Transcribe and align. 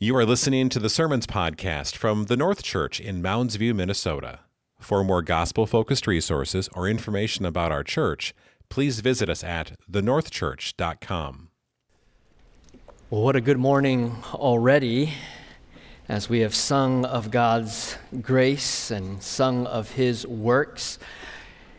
You 0.00 0.16
are 0.16 0.26
listening 0.26 0.70
to 0.70 0.80
the 0.80 0.88
Sermons 0.88 1.24
Podcast 1.24 1.94
from 1.94 2.24
the 2.24 2.36
North 2.36 2.64
Church 2.64 2.98
in 2.98 3.22
Mounds 3.22 3.54
View, 3.54 3.72
Minnesota. 3.72 4.40
For 4.80 5.04
more 5.04 5.22
gospel 5.22 5.66
focused 5.66 6.08
resources 6.08 6.68
or 6.74 6.88
information 6.88 7.44
about 7.44 7.70
our 7.70 7.84
church, 7.84 8.34
please 8.68 8.98
visit 8.98 9.30
us 9.30 9.44
at 9.44 9.78
thenorthchurch.com. 9.88 11.48
Well, 13.08 13.22
what 13.22 13.36
a 13.36 13.40
good 13.40 13.58
morning 13.58 14.16
already 14.34 15.14
as 16.08 16.28
we 16.28 16.40
have 16.40 16.56
sung 16.56 17.04
of 17.04 17.30
God's 17.30 17.96
grace 18.20 18.90
and 18.90 19.22
sung 19.22 19.64
of 19.64 19.92
His 19.92 20.26
works. 20.26 20.98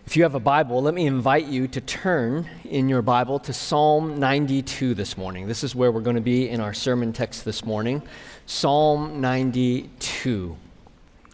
If 0.05 0.15
you 0.15 0.21
have 0.21 0.35
a 0.35 0.39
Bible, 0.39 0.83
let 0.83 0.93
me 0.93 1.07
invite 1.07 1.47
you 1.47 1.67
to 1.67 1.81
turn 1.81 2.47
in 2.63 2.87
your 2.87 3.01
Bible 3.01 3.39
to 3.39 3.51
Psalm 3.51 4.19
92 4.19 4.93
this 4.93 5.17
morning. 5.17 5.47
This 5.47 5.63
is 5.63 5.75
where 5.75 5.91
we're 5.91 6.01
going 6.01 6.15
to 6.15 6.21
be 6.21 6.47
in 6.47 6.61
our 6.61 6.75
sermon 6.75 7.11
text 7.11 7.43
this 7.43 7.65
morning. 7.65 8.03
Psalm 8.45 9.19
92. 9.19 10.55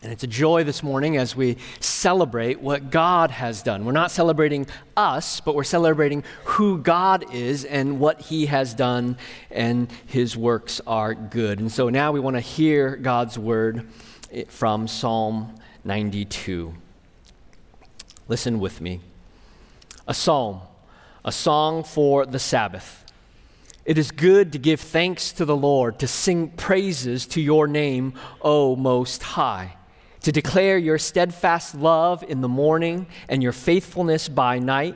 And 0.02 0.12
it's 0.12 0.24
a 0.24 0.28
joy 0.28 0.64
this 0.64 0.82
morning 0.84 1.18
as 1.18 1.36
we 1.36 1.58
celebrate 1.82 2.62
what 2.62 2.92
God 2.92 3.30
has 3.30 3.62
done. 3.62 3.84
We're 3.84 3.92
not 3.92 4.10
celebrating 4.10 4.66
us, 4.96 5.42
but 5.42 5.54
we're 5.54 5.64
celebrating 5.66 6.24
who 6.46 6.78
God 6.78 7.32
is 7.36 7.66
and 7.66 8.00
what 8.00 8.22
He 8.22 8.46
has 8.46 8.74
done, 8.74 9.18
and 9.52 9.92
His 10.06 10.38
works 10.38 10.80
are 10.88 11.14
good. 11.14 11.60
And 11.60 11.70
so 11.70 11.90
now 11.90 12.14
we 12.14 12.22
want 12.22 12.38
to 12.38 12.42
hear 12.42 12.96
God's 12.96 13.38
word 13.38 13.90
from 14.48 14.88
Psalm 14.88 15.56
92. 15.84 16.74
Listen 18.32 18.62
with 18.62 18.80
me. 18.80 19.02
A 20.08 20.14
psalm, 20.14 20.62
a 21.26 21.34
song 21.34 21.84
for 21.84 22.26
the 22.26 22.40
Sabbath. 22.40 23.04
It 23.84 23.98
is 23.98 24.10
good 24.10 24.54
to 24.54 24.58
give 24.58 24.80
thanks 24.80 25.34
to 25.34 25.44
the 25.44 25.54
Lord, 25.54 26.00
to 26.00 26.08
sing 26.08 26.48
praises 26.48 27.26
to 27.26 27.42
your 27.42 27.68
name, 27.68 28.14
O 28.42 28.78
Most 28.78 29.22
High, 29.22 29.76
to 30.22 30.32
declare 30.32 30.78
your 30.78 30.98
steadfast 30.98 31.76
love 31.76 32.24
in 32.24 32.40
the 32.40 32.48
morning 32.48 33.08
and 33.28 33.44
your 33.44 33.52
faithfulness 33.52 34.30
by 34.30 34.60
night 34.60 34.96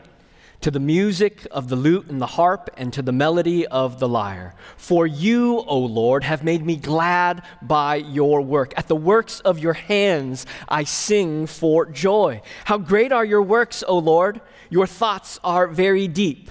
to 0.61 0.71
the 0.71 0.79
music 0.79 1.45
of 1.51 1.69
the 1.69 1.75
lute 1.75 2.07
and 2.07 2.21
the 2.21 2.25
harp, 2.25 2.69
and 2.77 2.91
to 2.93 3.01
the 3.01 3.11
melody 3.11 3.65
of 3.67 3.99
the 3.99 4.07
lyre. 4.07 4.55
For 4.77 5.05
you, 5.05 5.63
O 5.67 5.79
Lord, 5.79 6.23
have 6.23 6.43
made 6.43 6.65
me 6.65 6.75
glad 6.75 7.43
by 7.61 7.95
your 7.95 8.41
work. 8.41 8.73
At 8.77 8.87
the 8.87 8.95
works 8.95 9.39
of 9.41 9.59
your 9.59 9.73
hands 9.73 10.45
I 10.67 10.83
sing 10.83 11.47
for 11.47 11.85
joy. 11.85 12.41
How 12.65 12.77
great 12.77 13.11
are 13.11 13.25
your 13.25 13.41
works, 13.41 13.83
O 13.87 13.97
Lord! 13.97 14.41
Your 14.69 14.87
thoughts 14.87 15.39
are 15.43 15.67
very 15.67 16.07
deep. 16.07 16.49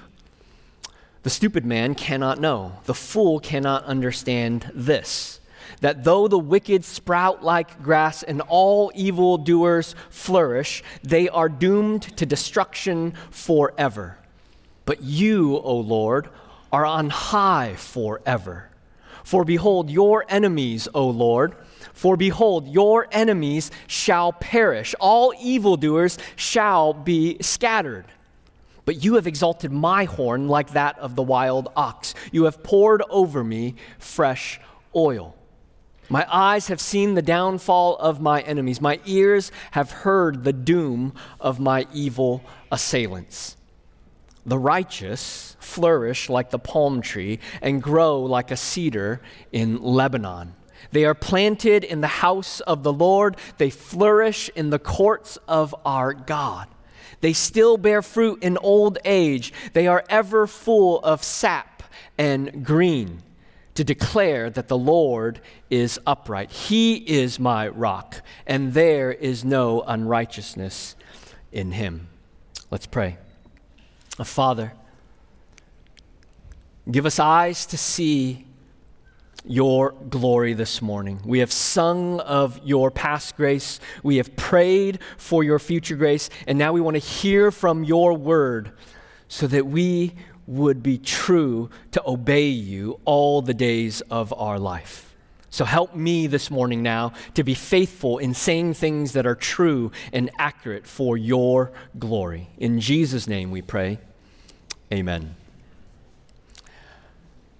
The 1.25 1.31
stupid 1.31 1.65
man 1.65 1.95
cannot 1.95 2.39
know, 2.39 2.73
the 2.85 2.95
fool 2.95 3.41
cannot 3.41 3.85
understand 3.85 4.71
this 4.75 5.41
that 5.85 6.03
though 6.03 6.29
the 6.29 6.39
wicked 6.39 6.83
sprout 6.83 7.45
like 7.45 7.83
grass 7.83 8.23
and 8.23 8.41
all 8.49 8.91
evildoers 8.95 9.95
flourish, 10.09 10.83
they 11.03 11.29
are 11.29 11.51
doomed 11.51 12.01
to 12.17 12.25
destruction 12.25 13.13
forever. 13.31 14.17
But 14.87 15.03
you, 15.03 15.59
O 15.59 15.77
Lord, 15.77 16.31
are 16.73 16.87
on 16.87 17.11
high 17.11 17.75
forever. 17.77 18.71
For 19.25 19.45
behold, 19.45 19.91
your 19.91 20.25
enemies, 20.27 20.89
O 20.95 21.07
Lord, 21.07 21.55
for 21.93 22.17
behold, 22.17 22.67
your 22.67 23.07
enemies 23.13 23.71
shall 23.87 24.33
perish, 24.33 24.95
all 24.98 25.35
evildoers 25.39 26.17
shall 26.35 26.95
be 26.95 27.37
scattered. 27.43 28.07
But 28.87 29.05
you 29.05 29.17
have 29.17 29.27
exalted 29.27 29.71
my 29.71 30.05
horn 30.05 30.48
like 30.48 30.73
that 30.73 30.98
of 30.98 31.15
the 31.15 31.23
wild 31.23 31.69
ox. 31.77 32.15
You 32.33 32.45
have 32.45 32.63
poured 32.63 33.03
over 33.11 33.45
me 33.45 33.75
fresh 33.98 34.59
oil. 34.97 35.37
My 36.09 36.27
eyes 36.31 36.69
have 36.69 36.81
seen 36.81 37.15
the 37.15 37.23
downfall 37.23 37.97
of 37.97 38.21
my 38.21 38.43
enemies. 38.43 38.81
My 38.81 39.01
ears 39.07 39.51
have 39.71 39.91
heard 39.91 40.45
the 40.45 40.53
doom 40.53 41.15
of 41.41 41.59
my 41.59 41.87
evil 41.93 42.43
assailants. 42.70 43.57
The 44.45 44.59
righteous 44.59 45.57
flourish 45.61 46.29
like 46.29 46.51
the 46.51 46.59
palm 46.59 47.01
tree 47.01 47.41
and 47.63 47.83
grow 47.83 48.20
like 48.20 48.51
a 48.51 48.57
cedar 48.57 49.23
in 49.53 49.83
Lebanon. 49.83 50.55
They 50.91 51.07
are 51.07 51.14
planted 51.14 51.83
in 51.83 52.03
the 52.03 52.07
house 52.07 52.61
of 52.61 52.83
the 52.83 52.93
Lord, 52.93 53.39
they 53.57 53.70
flourish 53.70 54.51
in 54.55 54.69
the 54.69 54.79
courts 54.79 55.39
of 55.48 55.75
our 55.87 56.13
God. 56.13 56.69
They 57.20 57.33
still 57.33 57.79
bear 57.79 58.03
fruit 58.03 58.43
in 58.43 58.59
old 58.59 58.98
age, 59.07 59.53
they 59.73 59.87
are 59.87 60.05
ever 60.11 60.47
full 60.47 61.01
of 61.01 61.25
sap 61.25 61.83
and 62.19 62.63
green 62.64 63.23
to 63.74 63.85
declare 63.85 64.51
that 64.51 64.68
the 64.68 64.79
Lord 64.79 65.40
is 65.68 65.98
upright. 66.07 66.51
He 66.51 66.96
is 66.96 67.40
my 67.40 67.68
rock, 67.68 68.23
and 68.46 68.73
there 68.73 69.12
is 69.12 69.45
no 69.45 69.83
unrighteousness 69.83 70.95
in 71.52 71.73
him. 71.73 72.08
Let's 72.70 72.86
pray. 72.86 73.18
Uh, 74.18 74.24
Father, 74.24 74.73
give 76.90 77.07
us 77.07 77.18
eyes 77.18 77.67
to 77.67 77.79
see 77.79 78.46
your 79.46 79.92
glory 80.08 80.55
this 80.55 80.80
morning. 80.80 81.20
We 81.24 81.40
have 81.40 81.52
sung 81.52 82.20
of 82.20 82.58
your 82.64 82.90
past 82.90 83.36
grace, 83.36 83.80
we 84.02 84.17
have 84.17 84.34
prayed 84.36 85.01
for 85.18 85.45
your 85.45 85.58
future 85.58 85.96
grace, 85.96 86.30
and 86.46 86.58
now 86.58 86.73
we 86.73 86.80
want 86.80 86.95
to 86.95 87.01
hear 87.01 87.51
from 87.51 87.84
your 87.84 88.14
word 88.14 88.73
so 89.29 89.46
that 89.48 89.67
we 89.67 90.14
would 90.47 90.83
be 90.83 90.99
true 90.99 91.71
to 91.93 92.03
obey 92.07 92.49
you 92.49 93.01
all 93.05 93.43
the 93.43 93.55
days 93.55 94.01
of 94.03 94.33
our 94.35 94.59
life. 94.59 95.15
So 95.51 95.65
help 95.65 95.95
me 95.95 96.27
this 96.27 96.51
morning 96.51 96.83
now 96.83 97.13
to 97.35 97.45
be 97.45 97.55
faithful 97.55 98.19
in 98.19 98.35
saying 98.35 98.75
things 98.75 99.13
that 99.13 99.25
are 99.25 99.37
true 99.37 99.93
and 100.13 100.29
accurate 100.37 100.87
for 100.87 101.17
your 101.17 101.71
glory. 101.97 102.49
In 102.59 102.81
Jesus' 102.81 103.29
name 103.29 103.53
we 103.53 103.63
pray. 103.63 103.99
Amen. 104.93 105.37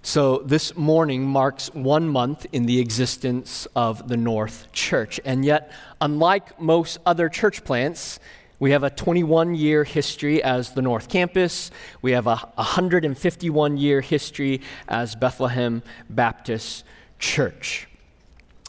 So, 0.01 0.43
this 0.45 0.75
morning 0.75 1.23
marks 1.23 1.73
one 1.73 2.07
month 2.07 2.45
in 2.51 2.67
the 2.67 2.79
existence 2.79 3.65
of 3.75 4.07
the 4.07 4.15
North 4.15 4.71
Church. 4.71 5.19
And 5.25 5.43
yet, 5.43 5.71
unlike 5.99 6.61
most 6.61 6.99
other 7.07 7.27
church 7.27 7.63
plants, 7.63 8.19
we 8.59 8.71
have 8.71 8.83
a 8.83 8.89
21 8.89 9.55
year 9.55 9.83
history 9.83 10.41
as 10.41 10.71
the 10.71 10.81
North 10.81 11.09
Campus. 11.09 11.71
We 12.01 12.13
have 12.13 12.27
a 12.27 12.37
151 12.55 13.77
year 13.77 14.01
history 14.01 14.61
as 14.87 15.15
Bethlehem 15.15 15.83
Baptist 16.09 16.85
Church. 17.19 17.87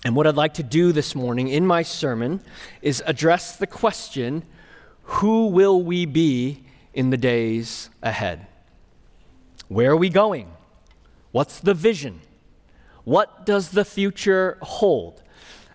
And 0.04 0.14
what 0.16 0.26
I'd 0.26 0.34
like 0.34 0.54
to 0.54 0.62
do 0.62 0.92
this 0.92 1.14
morning 1.14 1.48
in 1.48 1.66
my 1.66 1.82
sermon 1.82 2.41
is 2.82 3.02
address 3.06 3.56
the 3.56 3.66
question 3.66 4.44
who 5.02 5.47
will 5.48 5.82
we 5.82 6.04
be 6.04 6.64
in 6.92 7.10
the 7.10 7.16
days 7.16 7.91
ahead? 8.03 8.47
Where 9.68 9.92
are 9.92 9.97
we 9.97 10.08
going? 10.08 10.50
What's 11.30 11.60
the 11.60 11.74
vision? 11.74 12.22
What 13.04 13.47
does 13.47 13.70
the 13.70 13.84
future 13.84 14.58
hold? 14.62 15.22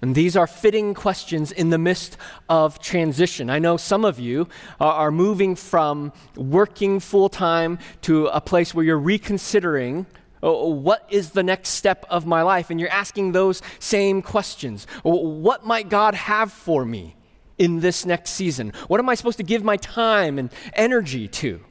And 0.02 0.16
these 0.16 0.36
are 0.36 0.48
fitting 0.48 0.96
questions 0.96 1.52
in 1.52 1.70
the 1.70 1.78
midst 1.78 2.18
of 2.50 2.80
transition. 2.80 3.50
I 3.52 3.60
know 3.60 3.78
some 3.78 4.04
of 4.04 4.20
you 4.20 4.48
are 4.80 5.12
moving 5.12 5.56
from 5.56 6.12
working 6.36 7.00
full 7.00 7.30
time 7.30 7.78
to 8.02 8.26
a 8.28 8.42
place 8.42 8.74
where 8.74 8.84
you're 8.84 8.98
reconsidering 8.98 10.08
oh, 10.44 10.70
what 10.70 11.06
is 11.10 11.32
the 11.32 11.44
next 11.44 11.70
step 11.70 12.06
of 12.10 12.26
my 12.26 12.42
life? 12.42 12.70
And 12.70 12.80
you're 12.80 12.90
asking 12.90 13.32
those 13.32 13.62
same 13.80 14.22
questions. 14.24 14.88
What 15.04 15.66
might 15.66 15.90
God 15.90 16.16
have 16.16 16.52
for 16.52 16.84
me 16.86 17.16
in 17.58 17.80
this 17.80 18.06
next 18.06 18.32
season? 18.32 18.74
What 18.88 19.00
am 19.00 19.08
I 19.08 19.16
supposed 19.16 19.38
to 19.38 19.44
give 19.44 19.64
my 19.64 19.78
time 19.78 20.40
and 20.40 20.52
energy 20.74 21.28
to? 21.28 21.62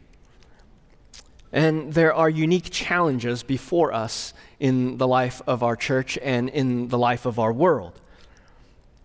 And 1.52 1.94
there 1.94 2.14
are 2.14 2.30
unique 2.30 2.70
challenges 2.70 3.42
before 3.42 3.92
us 3.92 4.32
in 4.60 4.98
the 4.98 5.08
life 5.08 5.42
of 5.48 5.64
our 5.64 5.74
church 5.74 6.16
and 6.22 6.48
in 6.48 6.88
the 6.88 6.98
life 6.98 7.26
of 7.26 7.40
our 7.40 7.52
world. 7.52 8.00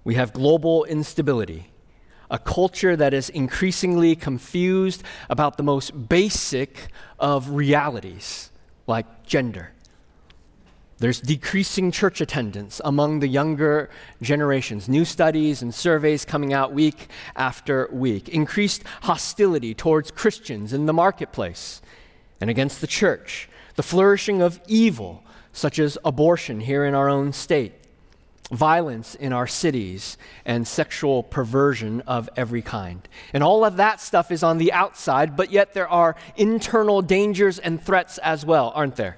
We 0.05 0.15
have 0.15 0.33
global 0.33 0.85
instability, 0.85 1.71
a 2.29 2.37
culture 2.37 2.95
that 2.95 3.13
is 3.13 3.29
increasingly 3.29 4.15
confused 4.15 5.03
about 5.31 5.57
the 5.57 5.63
most 5.63 6.07
basic 6.07 6.89
of 7.19 7.49
realities, 7.49 8.51
like 8.85 9.25
gender. 9.25 9.71
There's 10.99 11.19
decreasing 11.19 11.91
church 11.91 12.21
attendance 12.21 12.79
among 12.85 13.19
the 13.19 13.27
younger 13.27 13.89
generations, 14.21 14.87
new 14.87 15.05
studies 15.05 15.63
and 15.63 15.73
surveys 15.73 16.23
coming 16.23 16.53
out 16.53 16.71
week 16.71 17.09
after 17.35 17.89
week, 17.91 18.29
increased 18.29 18.83
hostility 19.01 19.73
towards 19.73 20.11
Christians 20.11 20.71
in 20.71 20.85
the 20.85 20.93
marketplace 20.93 21.81
and 22.39 22.49
against 22.49 22.79
the 22.79 22.87
church, 22.87 23.49
the 23.73 23.83
flourishing 23.83 24.41
of 24.43 24.61
evil, 24.67 25.23
such 25.51 25.79
as 25.79 25.97
abortion 26.05 26.59
here 26.59 26.85
in 26.85 26.93
our 26.93 27.09
own 27.09 27.33
state, 27.33 27.73
violence 28.51 29.15
in 29.15 29.33
our 29.33 29.47
cities, 29.47 30.17
and 30.45 30.67
sexual 30.67 31.23
perversion 31.23 32.01
of 32.01 32.29
every 32.35 32.61
kind. 32.61 33.07
And 33.33 33.43
all 33.43 33.65
of 33.65 33.77
that 33.77 33.99
stuff 33.99 34.31
is 34.31 34.43
on 34.43 34.57
the 34.59 34.71
outside, 34.71 35.35
but 35.35 35.51
yet 35.51 35.73
there 35.73 35.87
are 35.87 36.15
internal 36.37 37.01
dangers 37.01 37.57
and 37.57 37.81
threats 37.81 38.17
as 38.19 38.45
well, 38.45 38.71
aren't 38.75 38.95
there? 38.95 39.17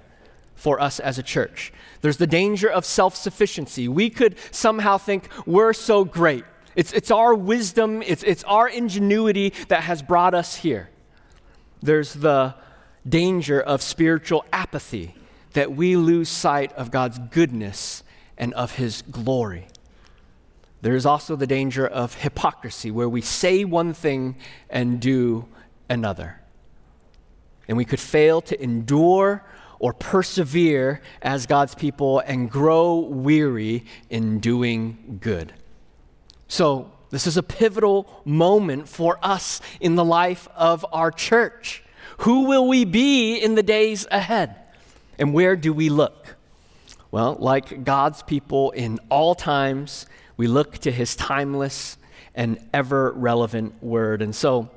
for 0.57 0.81
us 0.81 0.99
as 0.99 1.17
a 1.17 1.23
church. 1.23 1.71
There's 2.01 2.17
the 2.17 2.27
danger 2.27 2.69
of 2.69 2.83
self 2.83 3.15
sufficiency. 3.15 3.87
We 3.87 4.09
could 4.09 4.35
somehow 4.51 4.97
think 4.97 5.29
we're 5.45 5.73
so 5.73 6.03
great. 6.03 6.43
It's, 6.75 6.91
it's 6.93 7.11
our 7.11 7.33
wisdom, 7.33 8.01
it's, 8.01 8.23
it's 8.23 8.43
our 8.43 8.67
ingenuity 8.67 9.53
that 9.69 9.83
has 9.83 10.01
brought 10.01 10.33
us 10.33 10.57
here. 10.57 10.89
There's 11.81 12.13
the 12.13 12.55
danger 13.07 13.61
of 13.61 13.81
spiritual 13.81 14.45
apathy, 14.51 15.15
that 15.53 15.71
we 15.71 15.95
lose 15.95 16.29
sight 16.29 16.73
of 16.73 16.91
God's 16.91 17.19
goodness 17.31 18.03
and 18.37 18.53
of 18.53 18.75
His 18.75 19.01
glory. 19.03 19.67
There 20.81 20.95
is 20.95 21.05
also 21.05 21.35
the 21.35 21.47
danger 21.47 21.87
of 21.87 22.15
hypocrisy, 22.15 22.91
where 22.91 23.09
we 23.09 23.21
say 23.21 23.63
one 23.63 23.93
thing 23.93 24.35
and 24.69 24.99
do 24.99 25.45
another. 25.89 26.39
And 27.67 27.77
we 27.77 27.85
could 27.85 27.99
fail 27.99 28.41
to 28.41 28.61
endure 28.61 29.43
or 29.79 29.93
persevere 29.93 31.01
as 31.21 31.45
God's 31.45 31.75
people 31.75 32.19
and 32.19 32.49
grow 32.49 32.99
weary 32.99 33.85
in 34.09 34.39
doing 34.39 35.19
good. 35.21 35.53
So, 36.47 36.91
this 37.09 37.25
is 37.25 37.37
a 37.37 37.43
pivotal 37.43 38.21
moment 38.25 38.89
for 38.89 39.17
us 39.21 39.61
in 39.79 39.95
the 39.95 40.03
life 40.03 40.47
of 40.55 40.85
our 40.91 41.09
church. 41.11 41.83
Who 42.19 42.45
will 42.45 42.67
we 42.67 42.83
be 42.83 43.37
in 43.37 43.55
the 43.55 43.63
days 43.63 44.05
ahead? 44.11 44.55
And 45.17 45.33
where 45.33 45.55
do 45.55 45.71
we 45.71 45.89
look? 45.89 46.36
Well, 47.11 47.37
like 47.39 47.83
God's 47.83 48.23
people 48.23 48.71
in 48.71 48.99
all 49.09 49.35
times, 49.35 50.05
we 50.35 50.47
look 50.47 50.77
to 50.79 50.91
his 50.91 51.15
timeless 51.15 51.97
and 52.35 52.59
ever 52.73 53.11
relevant 53.13 53.81
word. 53.81 54.21
And 54.21 54.35
so, 54.35 54.69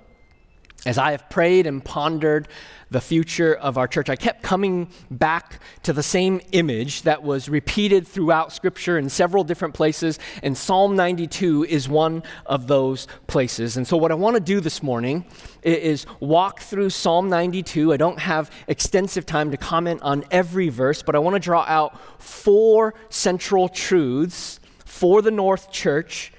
as 0.86 0.96
I 0.96 1.10
have 1.10 1.28
prayed 1.28 1.66
and 1.66 1.84
pondered 1.84 2.48
the 2.90 3.00
future 3.00 3.54
of 3.54 3.78
our 3.78 3.86
church, 3.86 4.08
I 4.08 4.16
kept 4.16 4.42
coming 4.42 4.90
back 5.10 5.60
to 5.84 5.92
the 5.92 6.02
same 6.02 6.40
image 6.52 7.02
that 7.02 7.22
was 7.22 7.48
repeated 7.48 8.08
throughout 8.08 8.52
Scripture 8.52 8.98
in 8.98 9.08
several 9.08 9.44
different 9.44 9.74
places, 9.74 10.18
and 10.42 10.56
Psalm 10.56 10.96
92 10.96 11.64
is 11.64 11.88
one 11.88 12.22
of 12.46 12.66
those 12.66 13.06
places. 13.26 13.76
And 13.76 13.86
so, 13.86 13.96
what 13.96 14.10
I 14.10 14.14
want 14.14 14.34
to 14.34 14.40
do 14.40 14.60
this 14.60 14.82
morning 14.82 15.24
is 15.62 16.06
walk 16.18 16.60
through 16.60 16.90
Psalm 16.90 17.28
92. 17.28 17.92
I 17.92 17.96
don't 17.96 18.18
have 18.18 18.50
extensive 18.66 19.26
time 19.26 19.50
to 19.50 19.56
comment 19.56 20.00
on 20.02 20.24
every 20.30 20.70
verse, 20.70 21.02
but 21.02 21.14
I 21.14 21.18
want 21.18 21.34
to 21.34 21.40
draw 21.40 21.64
out 21.68 22.00
four 22.20 22.94
central 23.10 23.68
truths 23.68 24.58
for 24.84 25.22
the 25.22 25.30
North 25.30 25.70
Church 25.70 26.32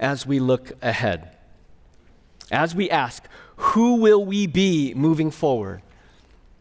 as 0.00 0.26
we 0.26 0.40
look 0.40 0.72
ahead. 0.82 1.36
As 2.50 2.74
we 2.74 2.90
ask, 2.90 3.24
who 3.56 3.96
will 3.96 4.24
we 4.24 4.46
be 4.46 4.94
moving 4.94 5.30
forward? 5.30 5.82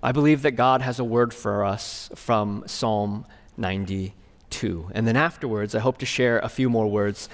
I 0.01 0.11
believe 0.11 0.41
that 0.41 0.51
God 0.51 0.81
has 0.81 0.99
a 0.99 1.03
word 1.03 1.33
for 1.33 1.63
us 1.63 2.09
from 2.15 2.63
Psalm 2.67 3.25
92. 3.57 4.91
And 4.93 5.07
then 5.07 5.15
afterwards, 5.15 5.75
I 5.75 5.79
hope 5.79 5.97
to 5.99 6.05
share 6.05 6.39
a 6.39 6.49
few 6.49 6.69
more 6.69 6.87
words 6.87 7.29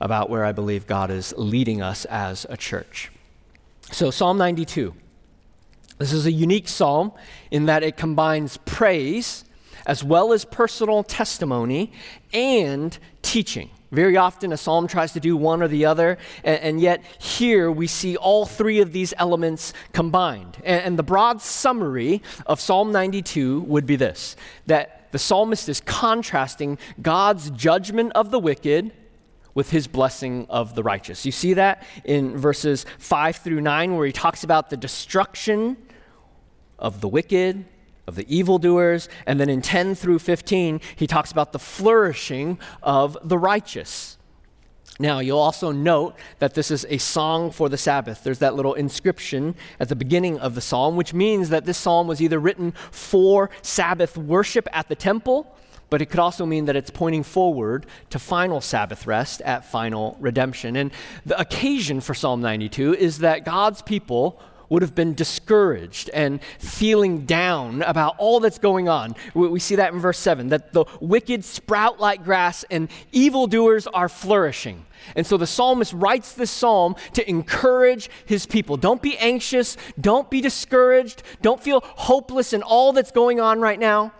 about 0.00 0.30
where 0.30 0.44
I 0.44 0.52
believe 0.52 0.86
God 0.86 1.10
is 1.10 1.34
leading 1.36 1.82
us 1.82 2.04
as 2.06 2.46
a 2.48 2.56
church. 2.56 3.10
So, 3.90 4.10
Psalm 4.10 4.38
92. 4.38 4.94
This 5.98 6.12
is 6.12 6.26
a 6.26 6.32
unique 6.32 6.68
psalm 6.68 7.12
in 7.50 7.66
that 7.66 7.82
it 7.82 7.96
combines 7.96 8.58
praise 8.58 9.44
as 9.86 10.04
well 10.04 10.32
as 10.32 10.44
personal 10.44 11.02
testimony 11.02 11.92
and 12.32 12.98
teaching. 13.22 13.70
Very 13.96 14.18
often, 14.18 14.52
a 14.52 14.58
psalm 14.58 14.88
tries 14.88 15.14
to 15.14 15.20
do 15.20 15.38
one 15.38 15.62
or 15.62 15.68
the 15.68 15.86
other, 15.86 16.18
and, 16.44 16.60
and 16.60 16.80
yet 16.82 17.02
here 17.18 17.72
we 17.72 17.86
see 17.86 18.14
all 18.18 18.44
three 18.44 18.82
of 18.82 18.92
these 18.92 19.14
elements 19.16 19.72
combined. 19.92 20.58
And, 20.64 20.84
and 20.84 20.98
the 20.98 21.02
broad 21.02 21.40
summary 21.40 22.22
of 22.44 22.60
Psalm 22.60 22.92
92 22.92 23.60
would 23.62 23.86
be 23.86 23.96
this 23.96 24.36
that 24.66 25.10
the 25.12 25.18
psalmist 25.18 25.70
is 25.70 25.80
contrasting 25.80 26.76
God's 27.00 27.48
judgment 27.48 28.12
of 28.14 28.30
the 28.30 28.38
wicked 28.38 28.92
with 29.54 29.70
his 29.70 29.86
blessing 29.86 30.46
of 30.50 30.74
the 30.74 30.82
righteous. 30.82 31.24
You 31.24 31.32
see 31.32 31.54
that 31.54 31.82
in 32.04 32.36
verses 32.36 32.84
5 32.98 33.36
through 33.36 33.62
9, 33.62 33.96
where 33.96 34.04
he 34.04 34.12
talks 34.12 34.44
about 34.44 34.68
the 34.68 34.76
destruction 34.76 35.78
of 36.78 37.00
the 37.00 37.08
wicked 37.08 37.64
of 38.06 38.14
the 38.14 38.34
evildoers. 38.34 39.08
And 39.26 39.40
then 39.40 39.48
in 39.48 39.62
10 39.62 39.94
through 39.94 40.20
15, 40.20 40.80
he 40.94 41.06
talks 41.06 41.32
about 41.32 41.52
the 41.52 41.58
flourishing 41.58 42.58
of 42.82 43.16
the 43.22 43.38
righteous. 43.38 44.16
Now, 44.98 45.18
you'll 45.18 45.38
also 45.38 45.72
note 45.72 46.16
that 46.38 46.54
this 46.54 46.70
is 46.70 46.86
a 46.88 46.96
song 46.96 47.50
for 47.50 47.68
the 47.68 47.76
Sabbath. 47.76 48.24
There's 48.24 48.38
that 48.38 48.54
little 48.54 48.72
inscription 48.72 49.54
at 49.78 49.90
the 49.90 49.96
beginning 49.96 50.38
of 50.38 50.54
the 50.54 50.62
psalm, 50.62 50.96
which 50.96 51.12
means 51.12 51.50
that 51.50 51.66
this 51.66 51.76
psalm 51.76 52.06
was 52.06 52.22
either 52.22 52.38
written 52.38 52.72
for 52.90 53.50
Sabbath 53.60 54.16
worship 54.16 54.66
at 54.72 54.88
the 54.88 54.94
temple, 54.94 55.54
but 55.90 56.00
it 56.00 56.06
could 56.06 56.18
also 56.18 56.46
mean 56.46 56.64
that 56.64 56.76
it's 56.76 56.90
pointing 56.90 57.22
forward 57.22 57.84
to 58.08 58.18
final 58.18 58.62
Sabbath 58.62 59.06
rest 59.06 59.42
at 59.42 59.66
final 59.66 60.16
redemption. 60.18 60.76
And 60.76 60.90
the 61.26 61.38
occasion 61.38 62.00
for 62.00 62.14
Psalm 62.14 62.40
92 62.40 62.94
is 62.94 63.18
that 63.18 63.44
God's 63.44 63.82
people 63.82 64.40
would 64.68 64.82
have 64.82 64.94
been 64.94 65.14
discouraged 65.14 66.10
and 66.10 66.40
feeling 66.58 67.24
down 67.24 67.82
about 67.82 68.14
all 68.18 68.40
that's 68.40 68.58
going 68.58 68.88
on. 68.88 69.14
We 69.34 69.60
see 69.60 69.76
that 69.76 69.92
in 69.92 70.00
verse 70.00 70.18
7 70.18 70.48
that 70.48 70.72
the 70.72 70.84
wicked 71.00 71.44
sprout 71.44 72.00
like 72.00 72.24
grass 72.24 72.64
and 72.70 72.88
evildoers 73.12 73.86
are 73.86 74.08
flourishing. 74.08 74.86
And 75.14 75.26
so 75.26 75.36
the 75.36 75.46
psalmist 75.46 75.92
writes 75.92 76.32
this 76.32 76.50
psalm 76.50 76.96
to 77.12 77.28
encourage 77.28 78.10
his 78.24 78.46
people. 78.46 78.76
Don't 78.76 79.02
be 79.02 79.16
anxious, 79.18 79.76
don't 80.00 80.30
be 80.30 80.40
discouraged, 80.40 81.22
don't 81.42 81.62
feel 81.62 81.82
hopeless 81.84 82.52
in 82.52 82.62
all 82.62 82.92
that's 82.92 83.12
going 83.12 83.40
on 83.40 83.60
right 83.60 83.78
now. 83.78 84.12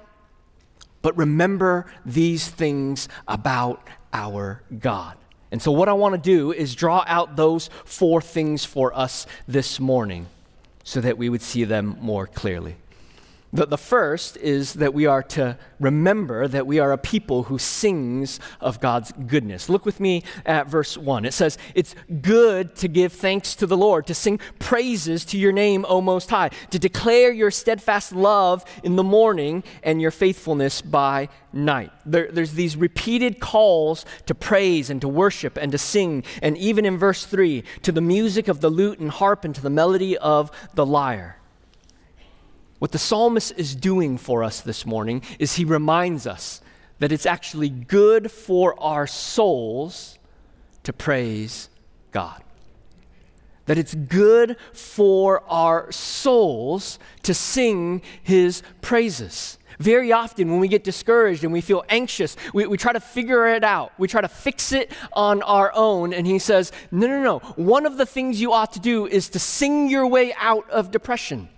But 1.03 1.17
remember 1.17 1.87
these 2.05 2.49
things 2.49 3.09
about 3.29 3.87
our 4.13 4.63
God. 4.79 5.17
And 5.53 5.63
so, 5.63 5.71
what 5.71 5.89
I 5.89 5.93
want 5.93 6.15
to 6.15 6.21
do 6.21 6.53
is 6.53 6.75
draw 6.75 7.05
out 7.07 7.37
those 7.37 7.71
four 7.85 8.21
things 8.21 8.65
for 8.65 8.97
us 8.97 9.27
this 9.47 9.79
morning 9.79 10.27
so 10.87 11.01
that 11.01 11.19
we 11.19 11.29
would 11.29 11.43
see 11.43 11.65
them 11.65 11.99
more 12.01 12.29
clearly. 12.29 12.77
The, 13.57 13.65
the 13.65 13.79
first 13.79 14.37
is 14.37 14.75
that 14.75 14.93
we 14.93 15.07
are 15.07 15.23
to 15.23 15.57
remember 15.81 16.47
that 16.47 16.67
we 16.67 16.79
are 16.79 16.93
a 16.93 16.99
people 16.99 17.45
who 17.45 17.57
sings 17.57 18.39
of 18.61 18.81
God's 18.81 19.13
goodness. 19.13 19.71
Look 19.71 19.87
with 19.87 19.99
me 19.99 20.25
at 20.45 20.67
verse 20.67 20.99
1. 20.99 21.25
It 21.25 21.33
says, 21.33 21.57
It's 21.75 21.95
good 22.21 22.77
to 22.77 22.87
give 22.87 23.15
thanks 23.15 23.55
to 23.55 23.67
the 23.67 23.77
Lord, 23.77 24.07
to 24.09 24.15
sing 24.15 24.41
praises 24.59 25.25
to 25.27 25.39
your 25.39 25.53
name, 25.53 25.87
O 25.89 26.03
Most 26.03 26.29
High, 26.29 26.51
to 26.71 26.79
declare 26.79 27.33
your 27.33 27.51
steadfast 27.51 28.13
love 28.13 28.63
in 28.83 28.97
the 28.97 29.03
morning 29.03 29.65
and 29.83 30.03
your 30.03 30.11
faithfulness 30.11 30.83
by 30.83 31.31
night. 31.51 31.93
There, 32.05 32.31
there's 32.31 32.53
these 32.53 32.77
repeated 32.77 33.41
calls 33.41 34.05
to 34.27 34.35
praise 34.35 34.91
and 34.91 35.01
to 35.01 35.09
worship 35.09 35.57
and 35.57 35.73
to 35.73 35.79
sing, 35.79 36.25
and 36.43 36.59
even 36.59 36.85
in 36.85 36.99
verse 36.99 37.25
3, 37.25 37.65
to 37.85 37.93
the 37.93 38.03
music 38.03 38.49
of 38.49 38.61
the 38.61 38.69
lute 38.69 38.99
and 38.99 39.11
harp 39.11 39.47
and 39.47 39.55
to 39.55 39.63
the 39.63 39.71
melody 39.71 40.19
of 40.19 40.51
the 40.75 40.85
lyre. 40.85 41.39
What 42.79 42.93
the 42.93 42.99
psalmist 42.99 43.55
is 43.57 43.75
doing 43.75 44.19
for 44.19 44.45
us 44.45 44.61
this 44.61 44.85
morning 44.85 45.23
is 45.39 45.55
he 45.55 45.65
reminds 45.65 46.27
us 46.27 46.61
that 46.99 47.11
it's 47.11 47.27
actually 47.27 47.71
good 47.71 48.31
for 48.31 48.79
our 48.81 49.07
souls 49.07 50.19
to 50.83 50.93
praise 50.93 51.71
God. 52.13 52.43
That 53.65 53.79
it's 53.79 53.95
good 53.95 54.57
for 54.73 55.43
our 55.49 55.91
souls 55.91 56.99
to 57.23 57.35
sing 57.35 58.03
his 58.23 58.63
praises. 58.83 59.59
Very 59.79 60.13
often, 60.13 60.51
when 60.51 60.61
we 60.61 60.69
get 60.69 60.85
discouraged 60.85 61.45
and 61.45 61.53
we 61.53 61.61
feel 61.61 61.85
anxious, 61.89 62.37
we, 62.55 62.67
we 62.67 62.77
try 62.77 62.93
to 62.93 63.01
figure 63.01 63.47
it 63.49 63.65
out. 63.65 63.93
We 63.99 64.07
try 64.07 64.21
to 64.21 64.29
fix 64.29 64.73
it 64.73 64.93
on 65.13 65.43
our 65.43 65.73
own. 65.75 66.13
And 66.13 66.27
he 66.27 66.39
says, 66.39 66.73
No, 66.91 67.07
no, 67.07 67.23
no. 67.23 67.39
One 67.57 67.85
of 67.85 67.97
the 67.97 68.07
things 68.07 68.41
you 68.41 68.53
ought 68.53 68.73
to 68.73 68.81
do 68.81 69.07
is 69.07 69.29
to 69.31 69.39
sing 69.39 69.91
your 69.91 70.07
way 70.07 70.35
out 70.39 70.69
of 70.71 70.91
depression. 70.91 71.49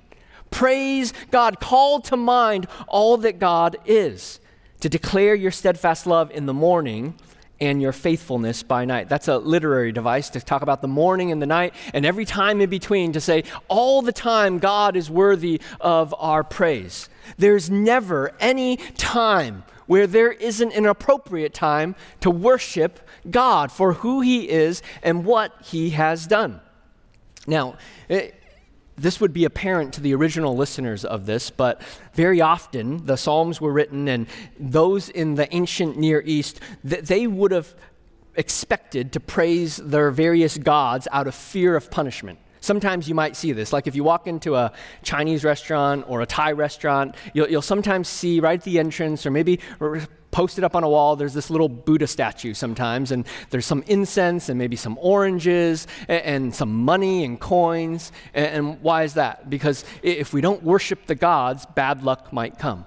Praise 0.51 1.13
God. 1.31 1.61
Call 1.61 2.01
to 2.03 2.17
mind 2.17 2.67
all 2.87 3.17
that 3.19 3.39
God 3.39 3.77
is. 3.85 4.41
To 4.81 4.89
declare 4.89 5.35
your 5.35 5.51
steadfast 5.51 6.07
love 6.07 6.31
in 6.31 6.47
the 6.47 6.55
morning 6.55 7.15
and 7.61 7.83
your 7.83 7.93
faithfulness 7.93 8.63
by 8.63 8.85
night. 8.85 9.09
That's 9.09 9.29
a 9.29 9.39
literary 9.39 9.93
device 9.93 10.31
to 10.31 10.41
talk 10.41 10.63
about 10.63 10.81
the 10.81 10.89
morning 10.89 11.33
and 11.33 11.43
the 11.43 11.47
night 11.47 11.75
and 11.93 12.07
every 12.07 12.25
time 12.25 12.61
in 12.61 12.71
between 12.71 13.13
to 13.13 13.21
say 13.21 13.45
all 13.69 14.03
the 14.03 14.13
time 14.13 14.59
God 14.59 14.97
is 14.97 15.11
worthy 15.11 15.61
of 15.81 16.15
our 16.19 16.45
praise. 16.45 17.09
There's 17.37 17.69
never 17.69 18.33
any 18.41 18.77
time 18.77 19.65
where 19.87 20.07
there 20.07 20.31
isn't 20.31 20.73
an 20.73 20.87
appropriate 20.87 21.55
time 21.55 21.97
to 22.21 22.31
worship 22.31 23.01
God 23.29 23.73
for 23.73 23.95
who 23.95 24.21
He 24.21 24.49
is 24.49 24.83
and 25.03 25.25
what 25.25 25.53
He 25.63 25.91
has 25.91 26.27
done. 26.27 26.61
Now, 27.47 27.77
eh, 28.11 28.31
this 28.99 29.21
would 29.21 29.33
be 29.33 29.45
apparent 29.45 29.95
to 29.95 30.01
the 30.01 30.15
original 30.15 30.57
listeners 30.57 31.05
of 31.05 31.27
this, 31.27 31.51
but 31.51 31.83
very 32.15 32.41
often 32.41 33.07
the 33.07 33.17
Psalms 33.17 33.61
were 33.61 33.73
written, 33.73 34.09
and 34.09 34.27
those 34.59 35.09
in 35.09 35.37
the 35.37 35.53
ancient 35.55 35.97
Near 35.97 36.23
East, 36.27 36.61
they 36.83 37.27
would 37.27 37.53
have 37.53 37.75
expected 38.35 39.13
to 39.13 39.21
praise 39.21 39.77
their 39.79 40.11
various 40.11 40.59
gods 40.59 41.09
out 41.13 41.27
of 41.27 41.35
fear 41.35 41.75
of 41.77 41.91
punishment. 41.91 42.39
sometimes 42.61 43.09
you 43.09 43.15
might 43.15 43.37
see 43.37 43.53
this. 43.53 43.73
Like 43.73 43.87
if 43.87 43.95
you 43.95 44.05
walk 44.05 44.27
into 44.27 44.55
a 44.57 44.73
Chinese 45.03 45.45
restaurant 45.45 46.05
or 46.09 46.23
a 46.23 46.27
Thai 46.27 46.53
restaurant, 46.53 47.15
you'll, 47.33 47.49
you'll 47.49 47.63
sometimes 47.63 48.09
see 48.09 48.41
right 48.41 48.59
at 48.59 48.65
the 48.65 48.79
entrance 48.79 49.25
or 49.25 49.31
maybe 49.31 49.61
posted 50.31 50.65
up 50.65 50.77
on 50.77 50.85
a 50.85 50.89
wall, 50.89 51.17
there's 51.17 51.35
this 51.35 51.51
little 51.51 51.69
Buddha 51.69 52.07
statue 52.07 52.55
sometimes, 52.55 53.13
and 53.13 53.27
there's 53.51 53.67
some 53.67 53.83
incense 53.87 54.49
and 54.49 54.59
maybe 54.59 54.77
some 54.77 54.99
oranges 55.01 55.87
and, 56.09 56.23
and 56.23 56.55
some 56.55 56.85
money 56.85 57.25
and 57.25 57.41
coins. 57.41 58.13
And, 58.35 58.47
and 58.47 58.83
why 58.83 59.05
is 59.05 59.15
that? 59.15 59.49
Because 59.49 59.85
if 60.03 60.33
we 60.33 60.41
don't 60.41 60.63
worship 60.63 61.07
the 61.07 61.15
gods, 61.15 61.67
bad 61.67 62.03
luck 62.03 62.33
might 62.33 62.59
come. 62.59 62.85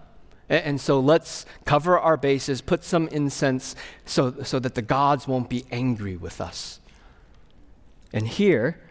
And 0.49 0.81
so 0.81 0.99
let's 0.99 1.45
cover 1.63 1.97
our 1.97 2.17
bases, 2.17 2.59
put 2.61 2.83
some 2.83 3.07
incense 3.07 3.73
so, 4.03 4.43
so 4.43 4.59
that 4.59 4.75
the 4.75 4.81
gods 4.81 5.25
won't 5.25 5.49
be 5.49 5.65
angry 5.71 6.17
with 6.17 6.41
us. 6.41 6.81
And 8.11 8.27
here, 8.27 8.81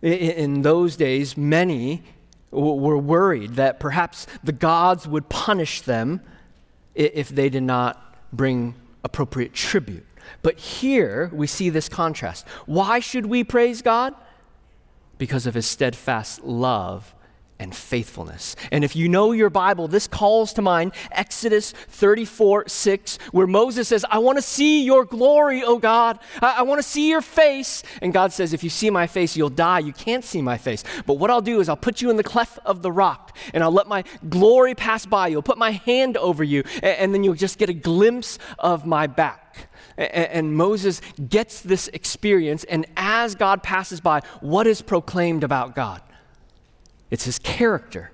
in 0.00 0.62
those 0.62 0.94
days, 0.94 1.36
many 1.36 2.04
were 2.52 2.98
worried 2.98 3.54
that 3.54 3.80
perhaps 3.80 4.28
the 4.44 4.52
gods 4.52 5.08
would 5.08 5.28
punish 5.28 5.80
them 5.80 6.20
if 6.94 7.28
they 7.28 7.48
did 7.48 7.62
not 7.62 8.16
bring 8.32 8.74
appropriate 9.02 9.52
tribute. 9.52 10.06
But 10.42 10.58
here 10.58 11.30
we 11.32 11.46
see 11.46 11.70
this 11.70 11.88
contrast. 11.88 12.46
Why 12.66 13.00
should 13.00 13.26
we 13.26 13.44
praise 13.44 13.82
God? 13.82 14.14
Because 15.18 15.46
of 15.46 15.54
his 15.54 15.66
steadfast 15.66 16.42
love 16.42 17.14
and 17.64 17.74
faithfulness. 17.74 18.54
And 18.70 18.84
if 18.84 18.94
you 18.94 19.08
know 19.08 19.32
your 19.32 19.48
Bible, 19.48 19.88
this 19.88 20.06
calls 20.06 20.52
to 20.52 20.62
mind 20.62 20.92
Exodus 21.10 21.72
34 21.72 22.68
6, 22.68 23.18
where 23.32 23.46
Moses 23.46 23.88
says, 23.88 24.04
I 24.10 24.18
want 24.18 24.36
to 24.36 24.42
see 24.42 24.84
your 24.84 25.06
glory, 25.06 25.64
O 25.64 25.78
God. 25.78 26.18
I, 26.42 26.56
I 26.58 26.62
want 26.62 26.78
to 26.78 26.86
see 26.86 27.08
your 27.08 27.22
face. 27.22 27.82
And 28.02 28.12
God 28.12 28.32
says, 28.32 28.52
If 28.52 28.62
you 28.62 28.70
see 28.70 28.90
my 28.90 29.06
face, 29.06 29.34
you'll 29.34 29.48
die. 29.48 29.78
You 29.78 29.94
can't 29.94 30.22
see 30.22 30.42
my 30.42 30.58
face. 30.58 30.84
But 31.06 31.14
what 31.14 31.30
I'll 31.30 31.40
do 31.40 31.58
is 31.58 31.70
I'll 31.70 31.76
put 31.76 32.02
you 32.02 32.10
in 32.10 32.18
the 32.18 32.22
cleft 32.22 32.58
of 32.66 32.82
the 32.82 32.92
rock 32.92 33.34
and 33.54 33.64
I'll 33.64 33.72
let 33.72 33.88
my 33.88 34.04
glory 34.28 34.74
pass 34.74 35.06
by. 35.06 35.28
you. 35.28 35.38
I'll 35.38 35.42
put 35.42 35.58
my 35.58 35.72
hand 35.72 36.18
over 36.18 36.44
you, 36.44 36.62
and, 36.76 36.98
and 36.98 37.14
then 37.14 37.24
you'll 37.24 37.34
just 37.34 37.58
get 37.58 37.70
a 37.70 37.74
glimpse 37.74 38.38
of 38.58 38.84
my 38.84 39.06
back. 39.06 39.68
And 39.96 40.54
Moses 40.54 41.00
gets 41.28 41.60
this 41.60 41.88
experience, 41.88 42.64
and 42.64 42.84
as 42.96 43.34
God 43.34 43.62
passes 43.62 44.00
by, 44.00 44.20
what 44.40 44.66
is 44.66 44.82
proclaimed 44.82 45.44
about 45.44 45.74
God? 45.74 46.02
It's 47.14 47.24
his 47.24 47.38
character. 47.38 48.10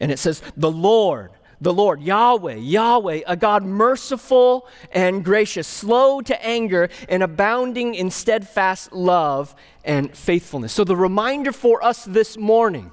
And 0.00 0.10
it 0.10 0.18
says, 0.18 0.42
the 0.56 0.72
Lord, 0.72 1.30
the 1.60 1.72
Lord, 1.72 2.02
Yahweh, 2.02 2.56
Yahweh, 2.56 3.20
a 3.24 3.36
God 3.36 3.62
merciful 3.62 4.66
and 4.90 5.24
gracious, 5.24 5.68
slow 5.68 6.20
to 6.22 6.44
anger, 6.44 6.88
and 7.08 7.22
abounding 7.22 7.94
in 7.94 8.10
steadfast 8.10 8.92
love 8.92 9.54
and 9.84 10.12
faithfulness. 10.16 10.72
So, 10.72 10.82
the 10.82 10.96
reminder 10.96 11.52
for 11.52 11.84
us 11.84 12.04
this 12.04 12.36
morning 12.36 12.90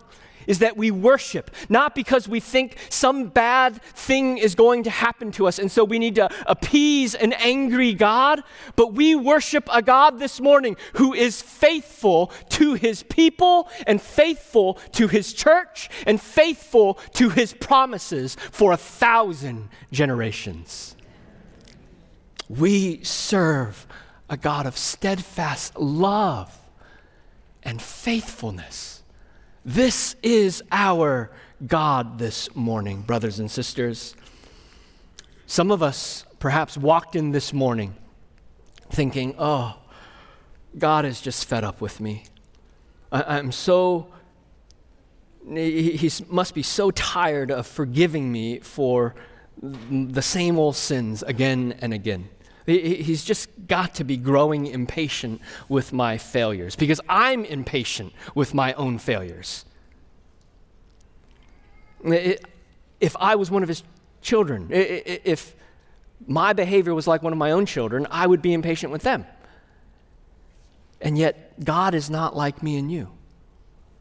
is 0.47 0.59
that 0.59 0.77
we 0.77 0.89
worship, 0.89 1.51
not 1.69 1.93
because 1.93 2.27
we 2.27 2.39
think 2.39 2.77
some 2.89 3.27
bad 3.27 3.81
thing 3.81 4.37
is 4.37 4.55
going 4.55 4.83
to 4.83 4.89
happen 4.89 5.31
to 5.33 5.47
us, 5.47 5.59
and 5.59 5.71
so 5.71 5.83
we 5.83 5.99
need 5.99 6.15
to 6.15 6.29
appease 6.47 7.13
an 7.13 7.33
angry 7.33 7.93
God, 7.93 8.41
but 8.75 8.93
we 8.93 9.13
worship 9.13 9.67
a 9.71 9.81
God 9.81 10.19
this 10.19 10.39
morning 10.39 10.75
who 10.93 11.13
is 11.13 11.41
faithful 11.41 12.31
to 12.49 12.73
his 12.73 13.03
people, 13.03 13.69
and 13.85 14.01
faithful 14.01 14.75
to 14.93 15.07
his 15.07 15.33
church, 15.33 15.89
and 16.05 16.19
faithful 16.19 16.95
to 17.13 17.29
his 17.29 17.53
promises 17.53 18.35
for 18.51 18.71
a 18.71 18.77
thousand 18.77 19.69
generations. 19.91 20.95
We 22.49 23.03
serve 23.03 23.85
a 24.29 24.37
God 24.37 24.65
of 24.65 24.77
steadfast 24.77 25.77
love 25.77 26.57
and 27.63 27.81
faithfulness. 27.81 28.96
This 29.67 30.15
is 30.23 30.63
our 30.71 31.29
God 31.65 32.19
this 32.19 32.55
morning, 32.55 33.01
brothers 33.01 33.37
and 33.37 33.51
sisters. 33.51 34.15
Some 35.45 35.71
of 35.71 35.83
us 35.83 36.23
perhaps 36.39 36.77
walked 36.77 37.17
in 37.17 37.31
this 37.31 37.51
morning 37.51 37.93
thinking, 38.89 39.35
oh, 39.37 39.77
God 40.77 41.03
is 41.03 41.19
just 41.19 41.43
fed 41.43 41.65
up 41.65 41.81
with 41.81 41.99
me. 41.99 42.23
I, 43.11 43.39
am 43.39 43.51
so, 43.51 44.07
he, 45.45 45.97
he 45.97 46.11
must 46.29 46.55
be 46.55 46.63
so 46.63 46.89
tired 46.91 47.51
of 47.51 47.67
forgiving 47.67 48.31
me 48.31 48.59
for 48.59 49.15
the 49.61 50.21
same 50.21 50.57
old 50.57 50.77
sins 50.77 51.23
again 51.23 51.75
and 51.81 51.93
again. 51.93 52.29
He's 52.67 53.23
just 53.23 53.49
got 53.65 53.95
to 53.95 54.03
be 54.03 54.17
growing 54.17 54.67
impatient 54.67 55.39
with 55.69 55.93
my 55.93 56.17
failures 56.17 56.75
because 56.75 56.99
I'm 57.07 57.45
impatient 57.45 58.11
with 58.35 58.53
my 58.53 58.73
own 58.73 58.97
failures. 58.97 59.63
If 62.03 63.15
I 63.19 63.35
was 63.35 63.49
one 63.49 63.63
of 63.63 63.69
his 63.69 63.83
children, 64.21 64.67
if 64.69 65.55
my 66.27 66.51
behavior 66.51 66.93
was 66.93 67.07
like 67.07 67.23
one 67.23 67.31
of 67.31 67.39
my 67.39 67.51
own 67.51 67.65
children, 67.65 68.05
I 68.11 68.27
would 68.27 68.41
be 68.41 68.53
impatient 68.53 68.91
with 68.91 69.03
them. 69.03 69.25
And 70.99 71.17
yet, 71.17 71.63
God 71.63 71.93
is 71.93 72.09
not 72.09 72.35
like 72.35 72.61
me 72.61 72.77
and 72.77 72.91
you. 72.91 73.11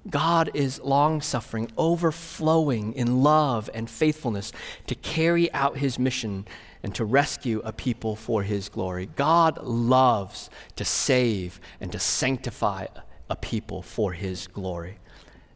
God 0.08 0.50
is 0.54 0.80
long 0.80 1.20
suffering, 1.20 1.70
overflowing 1.76 2.94
in 2.94 3.23
love 3.23 3.68
and 3.75 3.88
faithfulness 3.88 4.52
to 4.87 4.94
carry 4.94 5.52
out 5.52 5.78
his 5.78 5.99
mission 5.99 6.46
and 6.86 6.94
to 6.94 7.04
rescue 7.04 7.60
a 7.64 7.72
people 7.72 8.14
for 8.14 8.44
his 8.44 8.68
glory. 8.68 9.06
God 9.16 9.58
loves 9.64 10.50
to 10.76 10.84
save 10.84 11.60
and 11.80 11.90
to 11.90 11.98
sanctify 11.98 12.86
a 13.28 13.34
people 13.34 13.82
for 13.82 14.12
his 14.12 14.46
glory. 14.46 14.98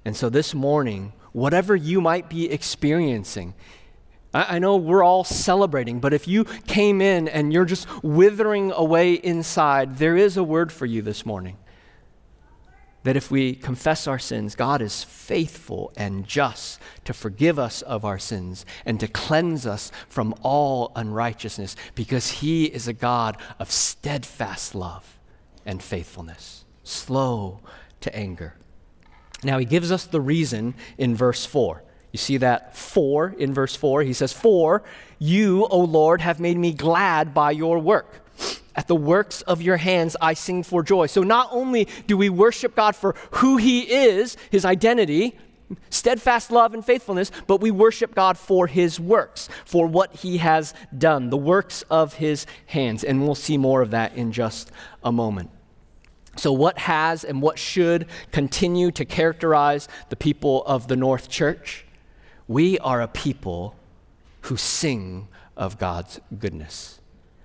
And 0.04 0.16
so 0.16 0.28
this 0.28 0.56
morning, 0.56 1.12
whatever 1.30 1.76
you 1.76 2.00
might 2.00 2.28
be 2.28 2.50
experiencing, 2.50 3.54
I, 4.34 4.58
know 4.58 4.76
we're 4.76 5.04
all 5.04 5.22
celebrating, 5.22 6.00
but 6.00 6.12
if 6.12 6.26
you 6.26 6.42
came 6.66 7.00
in 7.00 7.28
and 7.28 7.52
you're 7.52 7.64
just 7.64 7.86
withering 8.02 8.72
away 8.72 9.14
inside, 9.14 9.98
there 9.98 10.16
is 10.16 10.36
a 10.36 10.42
word 10.42 10.72
for 10.72 10.84
you 10.84 11.00
this 11.00 11.24
morning 11.24 11.58
that 13.02 13.16
if 13.16 13.30
we 13.30 13.54
confess 13.54 14.06
our 14.06 14.18
sins, 14.18 14.54
God 14.54 14.82
is 14.82 15.04
faithful 15.04 15.92
and 15.96 16.26
just 16.26 16.80
to 17.04 17.12
forgive 17.12 17.58
us 17.58 17.82
of 17.82 18.04
our 18.04 18.18
sins 18.18 18.66
and 18.84 19.00
to 19.00 19.08
cleanse 19.08 19.66
us 19.66 19.90
from 20.08 20.34
all 20.42 20.92
unrighteousness 20.94 21.76
because 21.94 22.30
He 22.30 22.66
is 22.66 22.86
a 22.86 22.92
God 22.92 23.36
of 23.58 23.70
steadfast 23.70 24.74
love 24.74 25.18
and 25.64 25.82
faithfulness, 25.82 26.64
slow 26.82 27.60
to 28.00 28.14
anger. 28.14 28.54
Now, 29.42 29.58
He 29.58 29.64
gives 29.64 29.90
us 29.90 30.04
the 30.04 30.20
reason 30.20 30.74
in 30.98 31.16
verse 31.16 31.46
4. 31.46 31.82
You 32.12 32.18
see 32.18 32.38
that 32.38 32.76
for 32.76 33.34
in 33.38 33.54
verse 33.54 33.76
4? 33.76 34.02
He 34.02 34.12
says, 34.12 34.32
For 34.32 34.82
you, 35.18 35.66
O 35.66 35.80
Lord, 35.80 36.20
have 36.20 36.40
made 36.40 36.58
me 36.58 36.72
glad 36.72 37.32
by 37.32 37.52
your 37.52 37.78
work. 37.78 38.20
At 38.76 38.88
the 38.88 38.94
works 38.94 39.42
of 39.42 39.62
your 39.62 39.76
hands 39.76 40.16
I 40.20 40.34
sing 40.34 40.62
for 40.62 40.82
joy. 40.82 41.06
So 41.06 41.22
not 41.22 41.48
only 41.50 41.88
do 42.06 42.16
we 42.16 42.28
worship 42.28 42.76
God 42.76 42.94
for 42.94 43.14
who 43.32 43.56
he 43.56 43.80
is, 43.80 44.36
his 44.50 44.64
identity, 44.64 45.36
steadfast 45.90 46.50
love 46.50 46.74
and 46.74 46.84
faithfulness, 46.84 47.30
but 47.46 47.60
we 47.60 47.70
worship 47.70 48.14
God 48.14 48.38
for 48.38 48.66
his 48.66 48.98
works, 48.98 49.48
for 49.64 49.86
what 49.86 50.14
he 50.16 50.38
has 50.38 50.74
done, 50.96 51.30
the 51.30 51.36
works 51.36 51.82
of 51.90 52.14
his 52.14 52.46
hands. 52.66 53.04
And 53.04 53.22
we'll 53.22 53.34
see 53.34 53.58
more 53.58 53.82
of 53.82 53.90
that 53.90 54.14
in 54.14 54.32
just 54.32 54.70
a 55.02 55.12
moment. 55.12 55.50
So, 56.36 56.52
what 56.52 56.78
has 56.78 57.24
and 57.24 57.42
what 57.42 57.58
should 57.58 58.06
continue 58.30 58.90
to 58.92 59.04
characterize 59.04 59.88
the 60.08 60.16
people 60.16 60.64
of 60.64 60.88
the 60.88 60.96
North 60.96 61.28
Church? 61.28 61.84
We 62.46 62.78
are 62.78 63.00
a 63.00 63.08
people 63.08 63.76
who 64.42 64.56
sing 64.56 65.28
of 65.56 65.78
God's 65.78 66.20
goodness. 66.38 66.99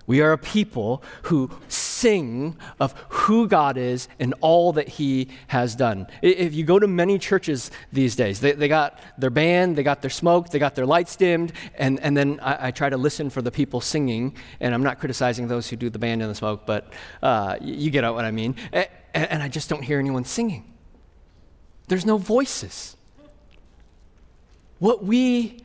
We 0.06 0.20
are 0.20 0.32
a 0.32 0.38
people 0.38 1.02
who 1.22 1.50
sing 1.68 2.56
of 2.78 2.94
who 3.08 3.48
God 3.48 3.76
is 3.76 4.08
and 4.20 4.34
all 4.40 4.72
that 4.74 4.88
He 4.88 5.28
has 5.48 5.74
done. 5.74 6.06
If 6.22 6.54
you 6.54 6.64
go 6.64 6.78
to 6.78 6.86
many 6.86 7.18
churches 7.18 7.70
these 7.92 8.14
days, 8.14 8.40
they, 8.40 8.52
they 8.52 8.68
got 8.68 8.98
their 9.18 9.30
band, 9.30 9.76
they 9.76 9.82
got 9.82 10.02
their 10.02 10.10
smoke, 10.10 10.50
they 10.50 10.58
got 10.58 10.74
their 10.74 10.86
lights 10.86 11.16
dimmed, 11.16 11.52
and, 11.74 11.98
and 12.00 12.16
then 12.16 12.38
I, 12.40 12.68
I 12.68 12.70
try 12.70 12.88
to 12.88 12.96
listen 12.96 13.30
for 13.30 13.42
the 13.42 13.50
people 13.50 13.80
singing. 13.80 14.36
And 14.60 14.74
I'm 14.74 14.82
not 14.82 15.00
criticizing 15.00 15.48
those 15.48 15.68
who 15.68 15.76
do 15.76 15.90
the 15.90 15.98
band 15.98 16.22
and 16.22 16.30
the 16.30 16.34
smoke, 16.34 16.66
but 16.66 16.92
uh, 17.22 17.56
you 17.60 17.90
get 17.90 18.04
out 18.04 18.14
what 18.14 18.24
I 18.24 18.30
mean. 18.30 18.54
And, 18.72 18.88
and 19.14 19.42
I 19.42 19.48
just 19.48 19.68
don't 19.68 19.82
hear 19.82 19.98
anyone 19.98 20.24
singing. 20.24 20.72
There's 21.88 22.06
no 22.06 22.18
voices. 22.18 22.96
What 24.78 25.04
we 25.04 25.64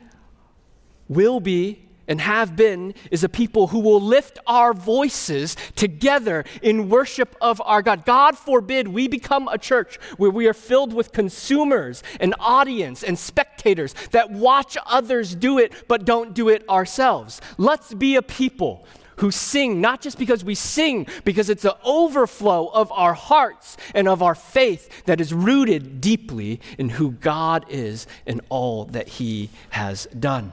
will 1.09 1.39
be 1.39 1.89
and 2.11 2.19
have 2.19 2.57
been 2.57 2.93
is 3.09 3.23
a 3.23 3.29
people 3.29 3.67
who 3.67 3.79
will 3.79 4.01
lift 4.01 4.37
our 4.45 4.73
voices 4.73 5.55
together 5.77 6.43
in 6.61 6.89
worship 6.89 7.37
of 7.39 7.61
our 7.63 7.81
God. 7.81 8.05
God 8.05 8.37
forbid 8.37 8.89
we 8.89 9.07
become 9.07 9.47
a 9.47 9.57
church 9.57 9.95
where 10.17 10.29
we 10.29 10.45
are 10.45 10.53
filled 10.53 10.91
with 10.93 11.13
consumers 11.13 12.03
and 12.19 12.35
audience 12.37 13.01
and 13.01 13.17
spectators 13.17 13.93
that 14.11 14.29
watch 14.29 14.77
others 14.85 15.33
do 15.35 15.57
it 15.57 15.87
but 15.87 16.03
don't 16.03 16.33
do 16.33 16.49
it 16.49 16.67
ourselves. 16.67 17.39
Let's 17.57 17.93
be 17.93 18.17
a 18.17 18.21
people 18.21 18.85
who 19.15 19.31
sing 19.31 19.79
not 19.79 20.01
just 20.01 20.17
because 20.17 20.43
we 20.43 20.55
sing, 20.55 21.07
because 21.23 21.49
it's 21.49 21.63
an 21.63 21.71
overflow 21.81 22.67
of 22.73 22.91
our 22.91 23.13
hearts 23.13 23.77
and 23.95 24.09
of 24.09 24.21
our 24.21 24.35
faith 24.35 25.05
that 25.05 25.21
is 25.21 25.33
rooted 25.33 26.01
deeply 26.01 26.59
in 26.77 26.89
who 26.89 27.11
God 27.11 27.63
is 27.69 28.05
and 28.25 28.41
all 28.49 28.83
that 28.85 29.07
He 29.07 29.49
has 29.69 30.07
done. 30.07 30.51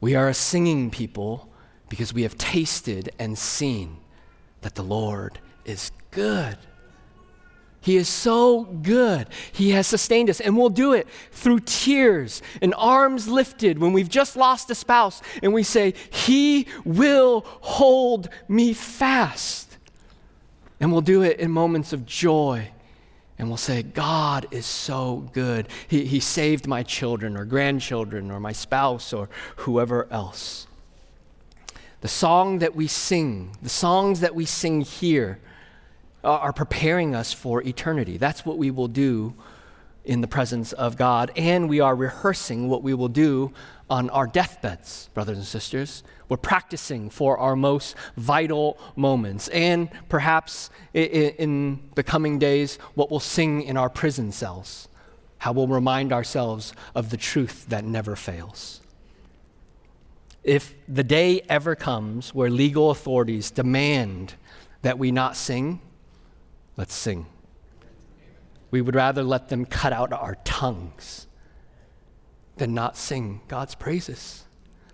We 0.00 0.14
are 0.14 0.28
a 0.28 0.34
singing 0.34 0.90
people 0.90 1.48
because 1.88 2.12
we 2.12 2.22
have 2.22 2.36
tasted 2.38 3.10
and 3.18 3.36
seen 3.38 3.98
that 4.60 4.74
the 4.74 4.82
Lord 4.82 5.38
is 5.64 5.90
good. 6.10 6.58
He 7.80 7.96
is 7.96 8.08
so 8.08 8.64
good. 8.64 9.28
He 9.52 9.70
has 9.70 9.86
sustained 9.86 10.28
us, 10.28 10.40
and 10.40 10.56
we'll 10.56 10.68
do 10.68 10.92
it 10.92 11.06
through 11.30 11.60
tears 11.60 12.42
and 12.60 12.74
arms 12.76 13.28
lifted 13.28 13.78
when 13.78 13.92
we've 13.92 14.08
just 14.08 14.36
lost 14.36 14.70
a 14.70 14.74
spouse, 14.74 15.22
and 15.42 15.54
we 15.54 15.62
say, 15.62 15.94
He 16.10 16.66
will 16.84 17.44
hold 17.46 18.28
me 18.48 18.72
fast. 18.72 19.78
And 20.80 20.92
we'll 20.92 21.00
do 21.00 21.22
it 21.22 21.40
in 21.40 21.50
moments 21.50 21.92
of 21.92 22.04
joy, 22.04 22.70
and 23.38 23.48
we'll 23.48 23.56
say, 23.56 23.82
God 23.82 24.46
is 24.50 24.66
so 24.66 25.28
good. 25.32 25.68
He, 25.86 26.04
he 26.04 26.20
saved 26.20 26.66
my 26.66 26.82
children 26.82 27.36
or 27.36 27.44
grandchildren 27.44 28.30
or 28.30 28.40
my 28.40 28.52
spouse 28.52 29.12
or 29.12 29.28
whoever 29.56 30.08
else. 30.10 30.66
The 32.00 32.08
song 32.08 32.58
that 32.60 32.74
we 32.74 32.86
sing, 32.86 33.56
the 33.62 33.68
songs 33.68 34.20
that 34.20 34.34
we 34.34 34.44
sing 34.44 34.80
here, 34.80 35.38
are 36.24 36.52
preparing 36.52 37.14
us 37.14 37.32
for 37.32 37.62
eternity. 37.62 38.18
That's 38.18 38.44
what 38.44 38.58
we 38.58 38.70
will 38.70 38.88
do 38.88 39.34
in 40.04 40.20
the 40.20 40.28
presence 40.28 40.72
of 40.72 40.96
God, 40.96 41.30
and 41.36 41.68
we 41.68 41.80
are 41.80 41.94
rehearsing 41.94 42.68
what 42.68 42.82
we 42.82 42.94
will 42.94 43.08
do 43.08 43.52
on 43.90 44.10
our 44.10 44.26
deathbeds, 44.26 45.10
brothers 45.14 45.36
and 45.36 45.46
sisters. 45.46 46.02
We're 46.28 46.36
practicing 46.36 47.10
for 47.10 47.38
our 47.38 47.56
most 47.56 47.94
vital 48.16 48.78
moments, 48.96 49.48
and 49.48 49.88
perhaps 50.08 50.70
in 50.92 51.90
the 51.94 52.02
coming 52.02 52.38
days, 52.38 52.76
what 52.94 53.10
we'll 53.10 53.20
sing 53.20 53.62
in 53.62 53.76
our 53.76 53.88
prison 53.88 54.32
cells, 54.32 54.88
how 55.38 55.52
we'll 55.52 55.68
remind 55.68 56.12
ourselves 56.12 56.72
of 56.94 57.10
the 57.10 57.16
truth 57.16 57.66
that 57.68 57.84
never 57.84 58.16
fails. 58.16 58.80
If 60.44 60.74
the 60.86 61.04
day 61.04 61.42
ever 61.48 61.74
comes 61.74 62.34
where 62.34 62.50
legal 62.50 62.90
authorities 62.90 63.50
demand 63.50 64.34
that 64.82 64.98
we 64.98 65.10
not 65.12 65.36
sing, 65.36 65.80
Let's 66.78 66.94
sing. 66.94 67.26
We 68.70 68.80
would 68.80 68.94
rather 68.94 69.24
let 69.24 69.48
them 69.48 69.66
cut 69.66 69.92
out 69.92 70.12
our 70.12 70.36
tongues 70.44 71.26
than 72.56 72.72
not 72.72 72.96
sing 72.96 73.40
God's 73.48 73.74
praises. 73.74 74.44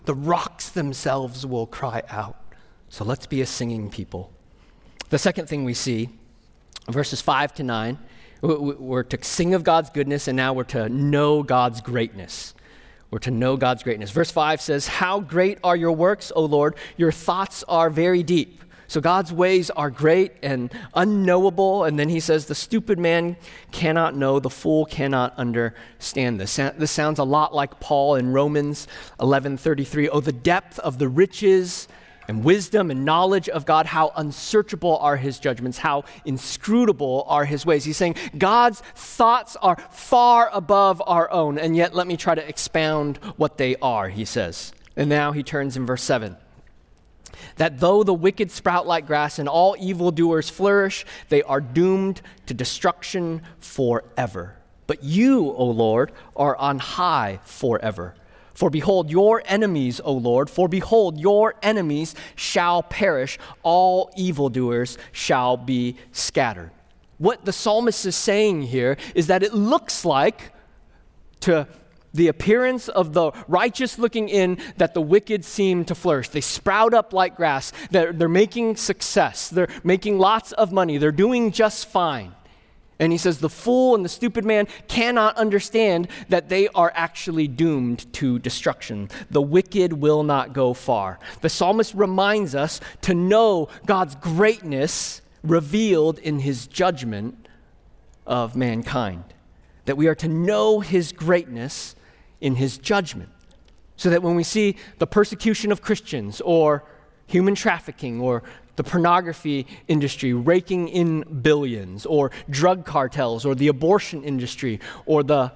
The 0.05 0.15
rocks 0.15 0.69
themselves 0.69 1.47
will 1.47 1.67
cry 1.67 2.03
out. 2.09 2.37
So 2.89 3.05
let's 3.05 3.27
be 3.27 3.41
a 3.41 3.47
singing 3.47 3.91
people. 3.91 4.33
The 5.11 5.19
second 5.19 5.49
thing 5.49 5.65
we 5.65 5.75
see, 5.75 6.11
verses 6.89 7.21
5 7.21 7.55
to 7.55 7.63
9, 7.63 7.99
we're 8.43 9.05
to 9.05 9.25
sing 9.25 9.55
of 9.55 9.65
God's 9.65 9.91
goodness, 9.91 10.29
and 10.29 10.37
now 10.37 10.53
we're 10.53 10.65
to 10.65 10.89
know 10.89 11.43
God's 11.43 11.81
greatness. 11.81 12.55
We're 13.11 13.21
to 13.21 13.31
know 13.31 13.57
God's 13.57 13.83
greatness. 13.83 14.11
Verse 14.11 14.31
5 14.31 14.61
says, 14.61 14.89
How 14.89 15.21
great 15.21 15.59
are 15.63 15.77
your 15.77 15.93
works, 15.93 16.33
O 16.35 16.45
Lord! 16.45 16.75
Your 16.97 17.13
thoughts 17.13 17.65
are 17.69 17.89
very 17.89 18.23
deep. 18.23 18.64
So 18.95 19.01
God's 19.01 19.33
ways 19.33 19.71
are 19.71 19.91
great 19.91 20.35
and 20.41 20.73
unknowable. 20.95 21.83
And 21.83 21.99
then 21.99 22.09
he 22.09 22.21
says, 22.21 22.47
The 22.47 22.55
stupid 22.55 22.97
man 22.97 23.37
cannot 23.73 24.15
know, 24.15 24.39
the 24.39 24.49
fool 24.49 24.87
cannot 24.87 25.37
understand 25.37 26.39
this. 26.39 26.55
This 26.55 26.93
sounds 26.93 27.19
a 27.19 27.25
lot 27.25 27.53
like 27.53 27.81
Paul 27.81 28.15
in 28.15 28.33
Romans 28.33 28.87
11:33. 29.19 30.09
Oh, 30.13 30.21
the 30.21 30.31
depth 30.31 30.79
of 30.79 31.01
the 31.01 31.09
riches 31.09 31.89
and 32.29 32.45
wisdom 32.45 32.89
and 32.89 33.05
knowledge 33.05 33.49
of 33.49 33.67
God, 33.67 33.87
how 33.87 34.13
unsearchable 34.15 34.97
are 34.99 35.17
his 35.17 35.41
judgments, 35.41 35.79
how 35.79 36.05
inscrutable 36.25 37.25
are 37.27 37.47
his 37.47 37.67
ways. 37.67 37.83
He's 37.83 37.97
saying 37.97 38.15
God's 38.39 38.79
thoughts 38.95 39.57
are 39.57 39.77
far 39.91 40.51
above 40.53 41.03
our 41.05 41.29
own, 41.33 41.59
and 41.59 41.75
yet 41.75 41.97
let 41.97 42.07
me 42.07 42.17
try 42.17 42.37
to 42.37 42.49
expound 42.49 43.17
what 43.39 43.57
they 43.57 43.75
are, 43.83 44.09
he 44.09 44.25
says. 44.25 44.73
And 44.95 45.09
now 45.11 45.33
he 45.33 45.43
turns 45.43 45.77
in 45.77 45.85
verse 45.85 46.05
7 46.05 46.37
that 47.57 47.81
though 47.81 48.03
the 48.03 48.15
wicked 48.15 48.51
sprout 48.51 48.87
like 48.87 49.07
grass 49.07 49.39
and 49.39 49.49
all 49.49 49.77
evildoers 49.79 50.51
flourish, 50.51 51.05
they 51.29 51.43
are 51.43 51.61
doomed 51.61 52.23
to 52.47 52.55
destruction 52.55 53.43
forever. 53.59 54.57
But 54.87 55.03
you, 55.03 55.51
O 55.51 55.65
Lord, 55.67 56.13
are 56.37 56.57
on 56.57 56.79
high 56.79 57.41
forever. 57.45 58.15
For 58.55 58.71
behold, 58.71 59.11
your 59.11 59.43
enemies, 59.47 60.01
O 60.05 60.13
Lord, 60.13 60.49
for 60.49 60.69
behold, 60.69 61.19
your 61.19 61.55
enemies 61.63 62.15
shall 62.37 62.83
perish, 62.83 63.39
all 63.63 64.13
evildoers 64.17 64.97
shall 65.11 65.57
be 65.57 65.97
scattered. 66.13 66.71
What 67.19 67.45
the 67.45 67.53
psalmist 67.53 68.07
is 68.07 68.17
saying 68.17 68.63
here 68.63 68.97
is 69.15 69.27
that 69.27 69.43
it 69.43 69.55
looks 69.55 70.05
like 70.05 70.53
to 71.41 71.67
the 72.15 72.29
appearance 72.29 72.89
of 72.89 73.13
the 73.13 73.33
righteous 73.49 73.99
looking 73.99 74.29
in 74.29 74.59
that 74.77 74.95
the 74.95 75.03
wicked 75.03 75.45
seem 75.45 75.85
to 75.85 75.95
flourish. 75.95 76.31
They 76.31 76.41
sprout 76.41 76.95
up 76.95 77.13
like 77.13 77.37
grass. 77.37 77.73
They're, 77.91 78.13
they're 78.13 78.29
making 78.29 78.77
success. 78.77 79.51
They're 79.51 79.69
making 79.83 80.19
lots 80.19 80.53
of 80.53 80.73
money. 80.73 80.97
They're 80.97 81.13
doing 81.13 81.53
just 81.53 81.87
fine. 81.89 82.35
And 82.99 83.11
he 83.13 83.19
says, 83.19 83.39
The 83.39 83.49
fool 83.49 83.95
and 83.95 84.05
the 84.05 84.09
stupid 84.09 84.45
man 84.45 84.69
cannot 84.89 85.37
understand 85.37 86.09
that 86.29 86.49
they 86.49 86.69
are 86.69 86.93
actually 86.95 87.49
doomed 87.49 88.13
to 88.15 88.39
destruction. 88.39 89.11
The 89.31 89.43
wicked 89.43 89.93
will 89.93 90.23
not 90.23 90.53
go 90.53 90.75
far. 90.75 91.19
The 91.41 91.49
psalmist 91.49 91.95
reminds 91.95 92.55
us 92.55 92.81
to 93.03 93.15
know 93.15 93.69
God's 93.85 94.15
greatness 94.15 95.21
revealed 95.43 96.19
in 96.19 96.39
his 96.39 96.67
judgment 96.67 97.49
of 98.27 98.57
mankind. 98.57 99.25
That 99.87 99.97
we 99.97 100.07
are 100.07 100.15
to 100.15 100.29
know 100.29 100.81
his 100.81 101.13
greatness 101.13 101.95
in 102.41 102.57
his 102.57 102.79
judgment. 102.79 103.31
So 103.97 104.11
that 104.11 104.23
when 104.23 104.35
we 104.35 104.43
see 104.43 104.77
the 104.99 105.07
persecution 105.07 105.71
of 105.71 105.81
Christians 105.81 106.41
or 106.41 106.85
human 107.27 107.55
trafficking 107.55 108.21
or 108.21 108.43
the 108.77 108.85
pornography 108.85 109.67
industry 109.89 110.33
raking 110.33 110.89
in 110.89 111.23
billions, 111.43 112.07
or 112.07 112.31
drug 112.51 112.85
cartels, 112.85 113.45
or 113.45 113.55
the 113.55 113.69
abortion 113.69 114.25
industry, 114.25 114.81
or 115.07 115.23
the 115.23 115.53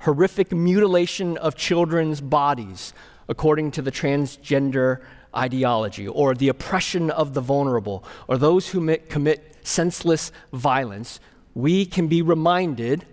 horrific 0.00 0.52
mutilation 0.52 1.36
of 1.38 1.56
children's 1.56 2.20
bodies 2.20 2.92
according 3.28 3.70
to 3.70 3.82
the 3.82 3.92
transgender 3.92 5.00
ideology, 5.36 6.08
or 6.08 6.34
the 6.34 6.48
oppression 6.48 7.10
of 7.10 7.34
the 7.34 7.40
vulnerable, 7.40 8.04
or 8.26 8.36
those 8.36 8.68
who 8.70 8.96
commit 9.08 9.56
senseless 9.62 10.32
violence, 10.52 11.20
we 11.54 11.86
can 11.86 12.08
be 12.08 12.22
reminded 12.22 13.04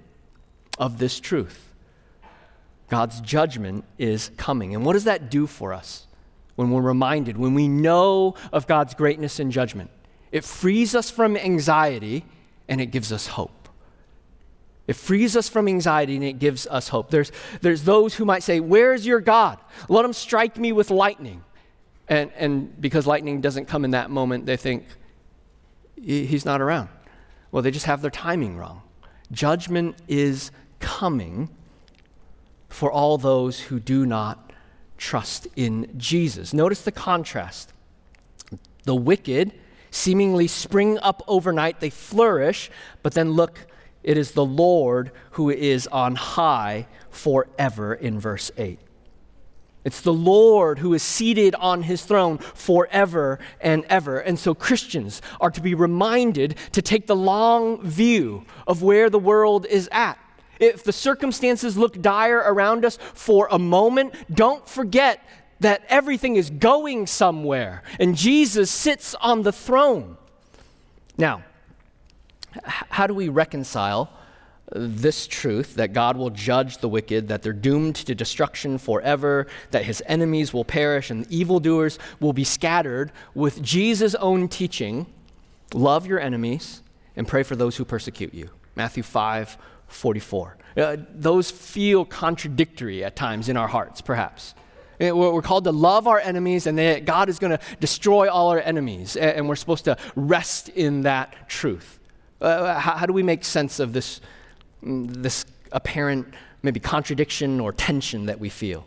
of 0.80 0.97
this 0.97 1.19
truth. 1.19 1.66
God's 2.89 3.19
judgment 3.21 3.86
is 3.97 4.32
coming. 4.38 4.73
And 4.73 4.86
what 4.86 4.93
does 4.93 5.04
that 5.04 5.30
do 5.30 5.47
for 5.47 5.73
us 5.73 6.08
when 6.56 6.71
we're 6.71 6.82
reminded, 6.82 7.38
when 7.38 7.54
we 7.54 7.67
know 7.67 8.36
of 8.54 8.67
God's 8.67 8.93
greatness 8.93 9.39
and 9.39 9.52
judgment? 9.52 9.89
It 10.32 10.43
frees 10.43 10.95
us 10.95 11.10
from 11.10 11.36
anxiety 11.38 12.26
and 12.67 12.80
it 12.80 12.88
gives 12.88 13.12
us 13.12 13.28
hope. 13.28 13.69
It 14.88 14.95
frees 14.95 15.36
us 15.36 15.50
from 15.50 15.67
anxiety 15.67 16.15
and 16.15 16.23
it 16.23 16.39
gives 16.39 16.65
us 16.67 16.88
hope. 16.88 17.12
There's, 17.12 17.32
there's 17.62 17.84
those 17.84 18.15
who 18.15 18.23
might 18.23 18.41
say, 18.41 18.62
Where's 18.62 19.06
your 19.06 19.19
God? 19.19 19.60
Let 19.89 20.06
him 20.06 20.13
strike 20.13 20.58
me 20.58 20.71
with 20.71 20.89
lightning. 20.89 21.43
And, 22.08 22.32
and 22.38 22.80
because 22.80 23.06
lightning 23.06 23.41
doesn't 23.41 23.65
come 23.65 23.84
in 23.84 23.91
that 23.91 24.10
moment, 24.10 24.45
they 24.45 24.56
think 24.56 24.86
he's 25.97 26.45
not 26.45 26.62
around. 26.62 26.88
Well, 27.52 27.62
they 27.62 27.71
just 27.71 27.86
have 27.86 28.02
their 28.02 28.12
timing 28.12 28.56
wrong. 28.58 28.82
Judgment 29.30 29.97
is 30.08 30.52
coming 30.80 31.50
for 32.69 32.91
all 32.91 33.17
those 33.17 33.62
who 33.62 33.80
do 33.80 34.06
not 34.06 34.51
trust 34.97 35.47
in 35.56 35.93
Jesus. 35.97 36.53
Notice 36.53 36.82
the 36.82 36.91
contrast. 36.91 37.71
The 38.84 38.95
wicked 38.95 39.53
seemingly 39.91 40.47
spring 40.47 40.97
up 40.99 41.23
overnight, 41.27 41.80
they 41.80 41.89
flourish, 41.89 42.69
but 43.03 43.13
then 43.13 43.32
look, 43.32 43.67
it 44.03 44.17
is 44.17 44.32
the 44.32 44.45
Lord 44.45 45.12
who 45.32 45.49
is 45.49 45.88
on 45.88 46.15
high 46.15 46.88
forever 47.10 47.93
in 47.93 48.19
verse 48.19 48.51
8. 48.58 48.80
It's 49.84 50.01
the 50.01 50.13
Lord 50.13 50.80
who 50.80 50.93
is 50.93 51.01
seated 51.01 51.56
on 51.56 51.84
his 51.84 52.03
throne 52.03 52.39
forever 52.39 53.39
and 53.62 53.86
ever. 53.89 54.19
And 54.19 54.38
so 54.38 54.53
Christians 54.53 55.21
are 55.39 55.51
to 55.51 55.62
be 55.62 55.73
reminded 55.73 56.58
to 56.73 56.82
take 56.82 57.08
the 57.08 57.15
long 57.15 57.82
view 57.82 58.45
of 58.67 58.84
where 58.84 59.10
the 59.10 59.19
world 59.19 59.65
is 59.65 59.88
at. 59.91 60.19
If 60.60 60.84
the 60.84 60.93
circumstances 60.93 61.78
look 61.78 62.02
dire 62.02 62.38
around 62.38 62.86
us 62.86 62.98
for 63.13 63.48
a 63.52 63.60
moment, 63.60 64.13
don't 64.34 64.67
forget 64.67 65.24
that 65.60 65.84
everything 65.89 66.36
is 66.36 66.50
going 66.50 67.08
somewhere 67.08 67.84
and 68.00 68.15
Jesus 68.15 68.70
sits 68.70 69.15
on 69.15 69.41
the 69.41 69.52
throne. 69.52 70.17
Now, 71.17 71.43
how 72.63 73.08
do 73.08 73.13
we 73.13 73.30
reconcile 73.30 74.12
this 74.72 75.28
truth 75.28 75.76
that 75.76 75.93
God 75.93 76.17
will 76.17 76.30
judge 76.30 76.80
the 76.80 76.89
wicked, 76.89 77.30
that 77.30 77.41
they're 77.41 77.54
doomed 77.54 77.96
to 77.96 78.13
destruction 78.13 78.78
forever, 78.78 79.48
that 79.72 79.86
his 79.86 80.04
enemies 80.08 80.54
will 80.54 80.65
perish 80.65 81.10
and 81.10 81.30
evildoers 81.32 81.98
will 82.20 82.34
be 82.34 82.43
scattered, 82.43 83.12
with 83.34 83.62
Jesus' 83.62 84.15
own 84.15 84.48
teaching 84.48 85.08
love 85.74 86.06
your 86.06 86.20
enemies 86.20 86.82
and 87.15 87.28
pray 87.28 87.43
for 87.43 87.56
those 87.56 87.78
who 87.78 87.86
persecute 87.86 88.34
you. 88.34 88.50
Matthew 88.76 89.04
5 89.04 89.58
44. 89.88 90.58
Uh, 90.76 90.97
those 91.13 91.50
feel 91.50 92.06
contradictory 92.06 93.04
at 93.04 93.15
times 93.15 93.50
in 93.50 93.58
our 93.58 93.67
hearts, 93.67 94.02
perhaps. 94.02 94.54
Uh, 95.02 95.15
we're 95.15 95.41
called 95.41 95.63
to 95.63 95.71
love 95.71 96.08
our 96.08 96.19
enemies, 96.19 96.67
and 96.67 96.78
that 96.78 97.06
God 97.06 97.30
is 97.30 97.39
going 97.39 97.58
to 97.58 97.60
destroy 97.80 98.30
all 98.30 98.50
our 98.50 98.60
enemies, 98.60 99.15
and 99.15 99.47
we're 99.47 99.56
supposed 99.56 99.86
to 99.86 99.97
rest 100.15 100.69
in 100.69 101.02
that 101.02 101.47
truth. 101.47 102.00
Uh, 102.41 102.80
how, 102.80 102.97
how 102.97 103.06
do 103.06 103.13
we 103.13 103.23
make 103.23 103.43
sense 103.43 103.80
of 103.80 103.93
this 103.93 104.21
this 104.84 105.45
apparent 105.71 106.34
maybe 106.62 106.80
contradiction 106.80 107.60
or 107.60 107.71
tension 107.71 108.28
that 108.28 108.39
we 108.39 108.50
feel? 108.50 108.86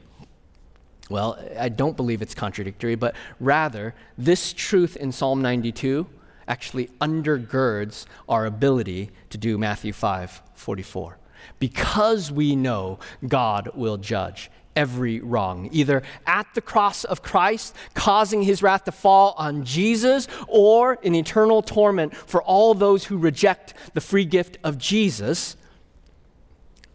Well, 1.09 1.39
I 1.59 1.69
don't 1.69 1.97
believe 1.97 2.23
it's 2.23 2.35
contradictory, 2.35 2.95
but 2.95 3.17
rather, 3.41 3.95
this 4.17 4.53
truth 4.53 4.97
in 4.97 5.11
Psalm 5.11 5.43
92 5.43 6.07
actually 6.51 6.89
undergirds 7.01 8.05
our 8.29 8.45
ability 8.45 9.11
to 9.31 9.39
do 9.39 9.57
Matthew 9.57 9.93
5 9.93 10.43
44. 10.55 11.17
Because 11.59 12.31
we 12.31 12.55
know 12.55 12.99
God 13.27 13.71
will 13.75 13.97
judge 13.97 14.51
every 14.77 15.21
wrong, 15.21 15.69
either 15.73 16.03
at 16.27 16.47
the 16.55 16.61
cross 16.61 17.05
of 17.05 17.23
Christ, 17.23 17.75
causing 17.95 18.43
his 18.43 18.63
wrath 18.63 18.85
to 18.85 18.93
fall 18.93 19.35
on 19.39 19.65
Jesus, 19.65 20.29
or 20.49 20.95
in 21.03 21.15
eternal 21.15 21.63
torment 21.63 22.15
for 22.15 22.43
all 22.43 22.75
those 22.75 23.05
who 23.05 23.17
reject 23.17 23.75
the 23.95 24.01
free 24.01 24.25
gift 24.25 24.59
of 24.63 24.77
Jesus, 24.77 25.57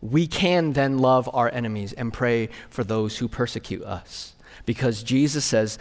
we 0.02 0.28
can 0.28 0.74
then 0.74 1.00
love 1.00 1.30
our 1.34 1.52
enemies 1.52 1.94
and 1.94 2.14
pray 2.14 2.50
for 2.70 2.84
those 2.84 3.18
who 3.18 3.28
persecute 3.28 3.84
us. 3.84 4.36
Because 4.66 5.04
Jesus 5.04 5.46
says, 5.46 5.80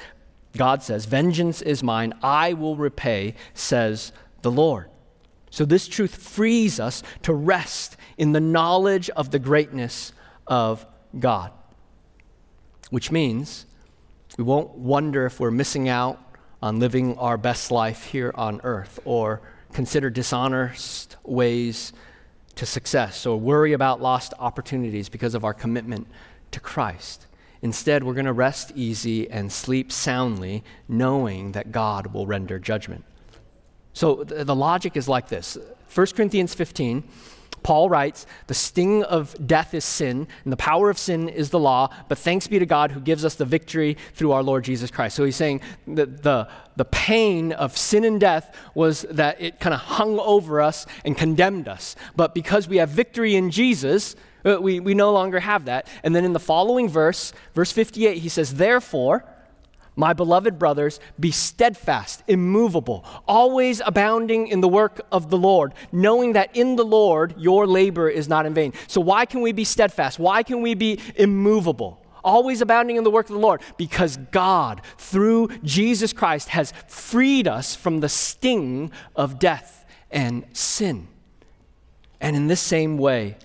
God 0.57 0.83
says, 0.83 1.05
Vengeance 1.07 1.63
is 1.63 1.83
mine, 1.83 2.15
I 2.23 2.53
will 2.53 2.77
repay, 2.77 3.35
says 3.55 4.13
the 4.43 4.51
Lord. 4.51 4.89
So 5.51 5.65
this 5.65 5.87
truth 5.87 6.17
frees 6.17 6.81
us 6.81 7.03
to 7.23 7.33
rest 7.33 7.97
in 8.19 8.33
the 8.33 8.41
knowledge 8.41 9.09
of 9.11 9.31
the 9.31 9.39
greatness 9.39 10.13
of 10.47 10.85
God, 11.19 11.53
which 12.91 13.11
means 13.13 13.67
we 14.37 14.45
won't 14.45 14.71
wonder 14.71 15.27
if 15.27 15.39
we're 15.39 15.53
missing 15.53 15.89
out 15.89 16.21
on 16.61 16.81
living 16.81 17.17
our 17.19 17.37
best 17.37 17.71
life 17.71 18.07
here 18.07 18.33
on 18.35 18.61
earth 18.65 18.99
or 19.05 19.43
consider 19.73 20.11
dishonest 20.11 21.17
ways 21.25 21.93
to 22.57 22.67
success 22.67 23.27
or 23.27 23.39
worry 23.39 23.73
about 23.73 24.01
lost 24.01 24.35
opportunities 24.39 25.09
because 25.09 25.35
of 25.35 25.45
our 25.45 25.55
commitment 25.55 26.09
to 26.51 26.61
Christ. 26.61 27.27
Instead, 27.65 28.05
we're 28.05 28.13
going 28.13 28.27
to 28.27 28.33
rest 28.33 28.73
easy 28.75 29.29
and 29.31 29.51
sleep 29.51 29.91
soundly, 29.91 30.63
knowing 30.87 31.53
that 31.53 31.73
God 31.73 32.09
will 32.09 32.27
render 32.27 32.59
judgment. 32.59 33.05
So 33.95 34.23
the 34.23 34.55
logic 34.55 34.99
is 34.99 35.09
like 35.09 35.29
this 35.29 35.57
1 35.95 36.07
Corinthians 36.09 36.53
15 36.53 37.03
Paul 37.63 37.89
writes, 37.89 38.27
The 38.49 38.55
sting 38.55 39.03
of 39.05 39.35
death 39.47 39.73
is 39.73 39.87
sin, 39.87 40.29
and 40.45 40.53
the 40.53 40.59
power 40.59 40.91
of 40.91 40.99
sin 40.99 41.31
is 41.31 41.49
the 41.49 41.59
law, 41.59 41.89
but 42.09 42.19
thanks 42.19 42.47
be 42.47 42.59
to 42.59 42.67
God 42.67 42.93
who 42.93 43.01
gives 43.01 43.25
us 43.25 43.37
the 43.37 43.47
victory 43.47 43.97
through 44.13 44.33
our 44.33 44.43
Lord 44.43 44.65
Jesus 44.65 44.91
Christ. 44.91 45.17
So 45.17 45.25
he's 45.25 45.35
saying 45.35 45.63
that 45.87 46.23
the, 46.23 46.47
the 46.77 46.85
pain 46.85 47.53
of 47.53 47.79
sin 47.79 48.05
and 48.05 48.21
death 48.21 48.55
was 48.75 49.07
that 49.11 49.41
it 49.41 49.59
kind 49.59 49.73
of 49.73 49.81
hung 49.81 50.19
over 50.19 50.61
us 50.61 50.85
and 51.07 51.17
condemned 51.17 51.67
us. 51.67 51.97
But 52.15 52.35
because 52.35 52.69
we 52.69 52.77
have 52.77 52.91
victory 52.91 53.35
in 53.35 53.51
Jesus, 53.51 54.15
Uh, 54.45 54.59
we, 54.61 54.81
we 54.81 54.95
no 54.95 55.13
longer 55.13 55.41
have 55.41 55.65
that. 55.67 55.89
And 56.03 56.15
then 56.15 56.25
in 56.25 56.33
the 56.33 56.41
following 56.41 56.89
verse, 56.89 57.33
verse 57.55 57.73
58, 57.73 58.19
he 58.19 58.29
says, 58.29 58.55
Therefore, 58.55 59.25
my 59.97 60.13
beloved 60.13 60.59
brothers, 60.59 60.99
be 61.21 61.31
steadfast, 61.31 62.25
immovable, 62.27 63.05
always 63.29 63.81
abounding 63.85 64.49
in 64.49 64.61
the 64.61 64.69
work 64.69 65.01
of 65.13 65.31
the 65.31 65.39
Lord, 65.39 65.73
knowing 65.93 66.33
that 66.33 66.55
in 66.57 66.77
the 66.77 66.85
Lord 66.85 67.35
your 67.39 67.67
labor 67.67 68.09
is 68.09 68.29
not 68.29 68.45
in 68.45 68.55
vain. 68.55 68.73
So, 68.89 69.01
why 69.01 69.25
can 69.25 69.41
we 69.41 69.53
be 69.53 69.65
steadfast? 69.65 70.19
Why 70.19 70.43
can 70.43 70.63
we 70.63 70.75
be 70.75 71.01
immovable? 71.17 72.01
Always 72.25 72.61
abounding 72.61 72.97
in 72.97 73.05
the 73.05 73.11
work 73.11 73.27
of 73.27 73.35
the 73.35 73.41
Lord? 73.41 73.61
Because 73.77 74.17
God, 74.33 74.81
through 74.97 75.49
Jesus 75.63 76.13
Christ, 76.13 76.49
has 76.49 76.73
freed 76.89 77.47
us 77.47 77.77
from 77.77 78.01
the 78.01 78.09
sting 78.09 78.91
of 79.15 79.39
death 79.39 79.85
and 80.11 80.45
sin. 80.53 81.07
And 82.21 82.35
in 82.35 82.47
this 82.47 82.61
same 82.61 82.97
way, 82.97 83.37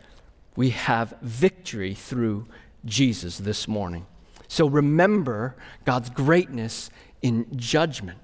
we 0.60 0.72
have 0.72 1.13
victory 1.22 1.93
through 1.93 2.45
Jesus 2.84 3.38
this 3.38 3.65
morning. 3.65 4.06
So 4.50 4.67
remember 4.67 5.56
God's 5.86 6.10
greatness 6.10 6.89
in 7.22 7.48
judgment. 7.56 8.17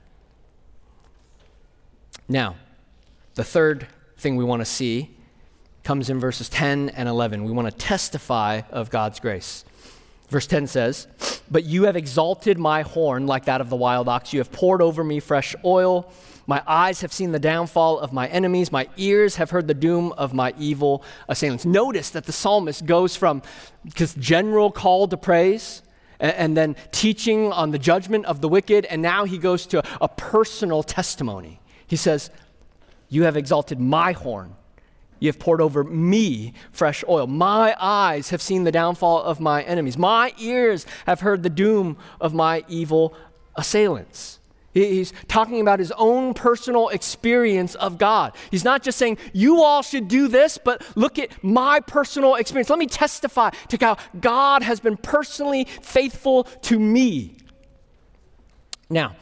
Now, 2.27 2.57
the 3.35 3.45
third 3.45 3.87
thing 4.17 4.35
we 4.35 4.43
want 4.43 4.59
to 4.59 4.65
see 4.65 5.15
comes 5.85 6.09
in 6.09 6.19
verses 6.19 6.49
10 6.49 6.89
and 6.89 7.07
11. 7.07 7.45
We 7.45 7.53
want 7.53 7.71
to 7.71 7.77
testify 7.77 8.63
of 8.69 8.89
God's 8.89 9.21
grace. 9.21 9.63
Verse 10.27 10.45
10 10.45 10.67
says, 10.67 11.07
But 11.49 11.63
you 11.63 11.83
have 11.83 11.95
exalted 11.95 12.57
my 12.57 12.81
horn 12.81 13.27
like 13.27 13.45
that 13.45 13.61
of 13.61 13.69
the 13.69 13.75
wild 13.75 14.07
ox. 14.07 14.33
You 14.33 14.39
have 14.39 14.51
poured 14.51 14.81
over 14.81 15.03
me 15.03 15.19
fresh 15.19 15.55
oil. 15.63 16.11
My 16.47 16.61
eyes 16.67 17.01
have 17.01 17.11
seen 17.11 17.31
the 17.31 17.39
downfall 17.39 17.99
of 17.99 18.13
my 18.13 18.27
enemies. 18.27 18.71
My 18.71 18.87
ears 18.97 19.35
have 19.37 19.49
heard 19.49 19.67
the 19.67 19.73
doom 19.73 20.11
of 20.13 20.33
my 20.33 20.53
evil 20.59 21.03
assailants. 21.27 21.65
Notice 21.65 22.11
that 22.11 22.25
the 22.25 22.31
psalmist 22.31 22.85
goes 22.85 23.15
from 23.15 23.41
this 23.83 24.13
general 24.15 24.71
call 24.71 25.07
to 25.07 25.17
praise 25.17 25.81
and, 26.19 26.55
then 26.55 26.75
teaching 26.91 27.51
on 27.51 27.71
the 27.71 27.79
judgment 27.79 28.25
of 28.25 28.41
the 28.41 28.47
wicked, 28.47 28.85
and 28.85 29.01
now 29.01 29.25
he 29.25 29.37
goes 29.37 29.65
to 29.67 29.83
a 30.01 30.07
personal 30.07 30.81
testimony. 30.81 31.59
He 31.87 31.95
says, 31.95 32.29
You 33.09 33.23
have 33.23 33.35
exalted 33.35 33.79
my 33.79 34.13
horn. 34.13 34.55
You 35.19 35.29
have 35.29 35.39
poured 35.39 35.61
over 35.61 35.83
me 35.83 36.53
fresh 36.71 37.03
oil. 37.07 37.27
My 37.27 37.75
eyes 37.79 38.29
have 38.29 38.41
seen 38.41 38.63
the 38.63 38.71
downfall 38.71 39.23
of 39.23 39.39
my 39.39 39.63
enemies. 39.63 39.97
My 39.97 40.33
ears 40.37 40.85
have 41.05 41.21
heard 41.21 41.43
the 41.43 41.49
doom 41.49 41.97
of 42.19 42.33
my 42.33 42.63
evil 42.67 43.13
assailants. 43.55 44.39
He's 44.73 45.13
talking 45.29 45.61
about 45.61 45.79
his 45.79 45.93
own 45.93 46.33
personal 46.33 46.89
experience 46.89 47.75
of 47.75 47.97
God. 47.97 48.35
He's 48.51 48.65
not 48.65 48.83
just 48.83 48.97
saying, 48.97 49.17
you 49.31 49.63
all 49.63 49.81
should 49.81 50.09
do 50.09 50.27
this, 50.27 50.57
but 50.57 50.85
look 50.97 51.17
at 51.17 51.41
my 51.41 51.79
personal 51.79 52.35
experience. 52.35 52.69
Let 52.69 52.79
me 52.79 52.87
testify 52.87 53.51
to 53.69 53.77
how 53.79 53.95
God 54.19 54.63
has 54.63 54.81
been 54.81 54.97
personally 54.97 55.63
faithful 55.63 56.43
to 56.63 56.77
me. 56.77 57.37
Now, 58.89 59.15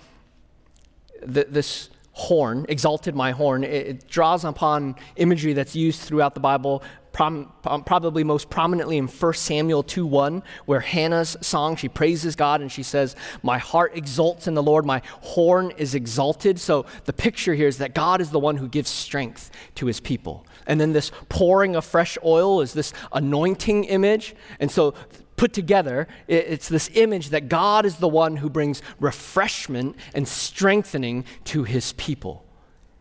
th- 1.32 1.48
this 1.52 1.90
horn, 2.14 2.66
exalted 2.70 3.16
my 3.16 3.32
horn, 3.32 3.64
it, 3.64 3.88
it 3.88 4.08
draws 4.08 4.46
upon 4.46 4.96
imagery 5.16 5.54
that's 5.54 5.76
used 5.76 6.02
throughout 6.02 6.34
the 6.34 6.40
Bible 6.40 6.84
prom, 7.14 7.54
probably 7.86 8.24
most 8.24 8.50
prominently 8.50 8.98
in 8.98 9.08
1 9.08 9.34
Samuel 9.34 9.84
2 9.84 10.06
1, 10.06 10.44
where 10.66 10.82
Hannah's 10.82 11.38
song, 11.40 11.78
she 11.78 11.88
praises 11.88 12.36
God 12.36 12.60
and 12.60 12.70
she 12.72 12.84
says, 12.84 13.16
My 13.42 13.58
heart 13.58 13.96
exults 13.96 14.48
in 14.48 14.56
the 14.56 14.64
Lord, 14.64 14.86
my 14.86 15.02
horn 15.22 15.72
is 15.78 15.96
exalted. 15.96 16.60
So 16.60 16.86
the 17.06 17.14
picture 17.14 17.54
here 17.54 17.68
is 17.68 17.78
that 17.78 17.94
God 17.94 18.20
is 18.20 18.32
the 18.32 18.40
one 18.40 18.58
who 18.58 18.68
gives 18.68 18.90
strength 18.90 19.52
to 19.76 19.86
his 19.86 20.02
people. 20.02 20.46
And 20.68 20.82
then 20.82 20.92
this 20.92 21.12
pouring 21.30 21.76
of 21.76 21.86
fresh 21.86 22.18
oil 22.26 22.62
is 22.62 22.74
this 22.74 22.94
anointing 23.14 23.86
image. 23.86 24.36
And 24.60 24.70
so 24.70 24.94
put 25.36 25.54
together, 25.54 26.08
it's 26.28 26.70
this 26.70 26.90
image 26.94 27.30
that 27.30 27.50
God 27.50 27.86
is 27.86 27.98
the 27.98 28.08
one 28.08 28.38
who 28.38 28.50
brings 28.50 28.82
refreshment 29.00 29.96
and 30.14 30.28
strengthening 30.28 31.26
to 31.46 31.64
his 31.64 31.94
people. 31.94 32.46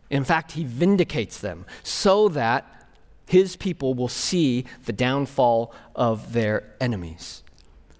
In 0.09 0.23
fact, 0.23 0.53
he 0.53 0.63
vindicates 0.63 1.39
them 1.39 1.65
so 1.83 2.29
that 2.29 2.87
his 3.25 3.55
people 3.55 3.93
will 3.93 4.07
see 4.09 4.65
the 4.85 4.93
downfall 4.93 5.73
of 5.95 6.33
their 6.33 6.75
enemies. 6.79 7.43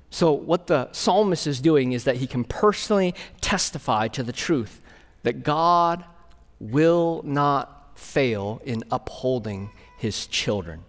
So, 0.10 0.32
what 0.32 0.68
the 0.68 0.92
psalmist 0.92 1.48
is 1.48 1.60
doing 1.60 1.94
is 1.94 2.04
that 2.04 2.18
he 2.18 2.28
can 2.28 2.44
personally 2.44 3.16
testify 3.42 4.10
to 4.10 4.22
the 4.22 4.32
truth 4.32 4.80
that 5.24 5.44
God 5.44 6.06
will 6.60 7.22
not 7.26 7.98
fail 7.98 8.62
in 8.64 8.84
upholding 8.92 9.72
his 9.98 10.28
children. 10.28 10.84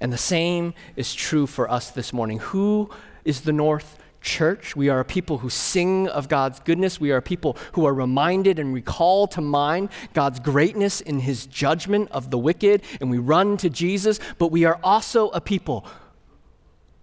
And 0.00 0.12
the 0.12 0.18
same 0.18 0.74
is 0.96 1.14
true 1.14 1.46
for 1.46 1.70
us 1.70 1.90
this 1.90 2.12
morning. 2.12 2.38
Who 2.38 2.90
is 3.24 3.42
the 3.42 3.52
North 3.52 3.98
church. 4.20 4.74
We 4.74 4.88
are 4.88 5.00
a 5.00 5.04
people 5.04 5.38
who 5.38 5.50
sing 5.50 6.08
of 6.08 6.28
God's 6.28 6.60
goodness. 6.60 7.00
We 7.00 7.12
are 7.12 7.18
a 7.18 7.22
people 7.22 7.56
who 7.72 7.86
are 7.86 7.94
reminded 7.94 8.58
and 8.58 8.74
recall 8.74 9.26
to 9.28 9.40
mind 9.40 9.90
God's 10.12 10.40
greatness 10.40 11.00
in 11.00 11.20
his 11.20 11.46
judgment 11.46 12.10
of 12.10 12.30
the 12.30 12.38
wicked, 12.38 12.82
and 13.00 13.10
we 13.10 13.18
run 13.18 13.56
to 13.58 13.70
Jesus. 13.70 14.18
But 14.38 14.50
we 14.50 14.64
are 14.64 14.78
also 14.82 15.28
a 15.30 15.40
people 15.40 15.86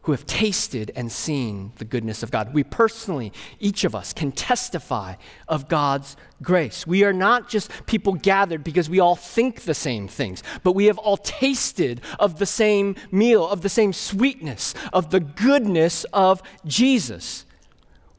who 0.05 0.11
have 0.11 0.25
tasted 0.27 0.91
and 0.95 1.11
seen 1.11 1.71
the 1.77 1.85
goodness 1.85 2.21
of 2.21 2.29
God. 2.29 2.53
We 2.53 2.63
personally, 2.63 3.33
each 3.59 3.83
of 3.83 3.95
us, 3.95 4.13
can 4.13 4.31
testify 4.31 5.15
of 5.47 5.67
God's 5.67 6.15
grace. 6.43 6.85
We 6.85 7.03
are 7.03 7.11
not 7.11 7.49
just 7.49 7.71
people 7.87 8.13
gathered 8.13 8.63
because 8.63 8.87
we 8.87 8.99
all 8.99 9.15
think 9.15 9.61
the 9.61 9.73
same 9.73 10.07
things, 10.07 10.43
but 10.61 10.73
we 10.73 10.85
have 10.85 10.99
all 10.99 11.17
tasted 11.17 12.01
of 12.19 12.37
the 12.37 12.45
same 12.45 12.95
meal, 13.11 13.47
of 13.47 13.61
the 13.61 13.69
same 13.69 13.93
sweetness, 13.93 14.75
of 14.93 15.09
the 15.09 15.19
goodness 15.19 16.03
of 16.13 16.43
Jesus. 16.67 17.47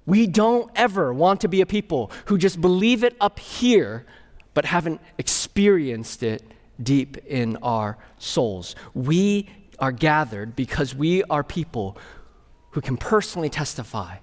We 0.06 0.26
don't 0.26 0.68
ever 0.74 1.14
want 1.14 1.40
to 1.42 1.48
be 1.48 1.60
a 1.60 1.66
people 1.66 2.10
who 2.24 2.36
just 2.36 2.60
believe 2.60 3.04
it 3.04 3.16
up 3.20 3.38
here, 3.38 4.04
but 4.54 4.64
haven't 4.64 5.00
experienced 5.18 6.24
it 6.24 6.42
deep 6.82 7.16
in 7.26 7.56
our 7.58 7.96
souls. 8.18 8.74
We 8.92 9.48
are 9.78 9.92
gathered 9.92 10.56
because 10.56 10.94
we 10.94 11.22
are 11.24 11.42
people 11.42 11.96
who 12.70 12.80
can 12.80 12.96
personally 12.96 13.48
testify 13.48 14.16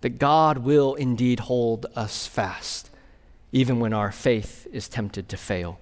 that 0.00 0.18
God 0.18 0.58
will 0.58 0.94
indeed 0.94 1.40
hold 1.40 1.86
us 1.96 2.26
fast, 2.26 2.90
even 3.52 3.80
when 3.80 3.92
our 3.92 4.12
faith 4.12 4.66
is 4.72 4.88
tempted 4.88 5.28
to 5.30 5.36
fail. 5.36 5.78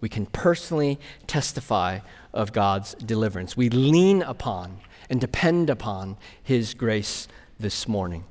We 0.00 0.08
can 0.08 0.26
personally 0.26 1.00
testify 1.26 2.00
of 2.32 2.52
God's 2.52 2.94
deliverance. 2.94 3.56
We 3.56 3.70
lean 3.70 4.22
upon 4.22 4.78
and 5.08 5.20
depend 5.20 5.70
upon 5.70 6.16
His 6.42 6.74
grace 6.74 7.26
this 7.58 7.88
morning. 7.88 8.24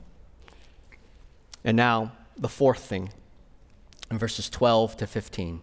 And 1.63 1.75
now, 1.75 2.11
the 2.37 2.47
fourth 2.47 2.85
thing 2.85 3.11
in 4.11 4.17
verses 4.17 4.49
12 4.49 4.97
to 4.97 5.07
15. 5.07 5.61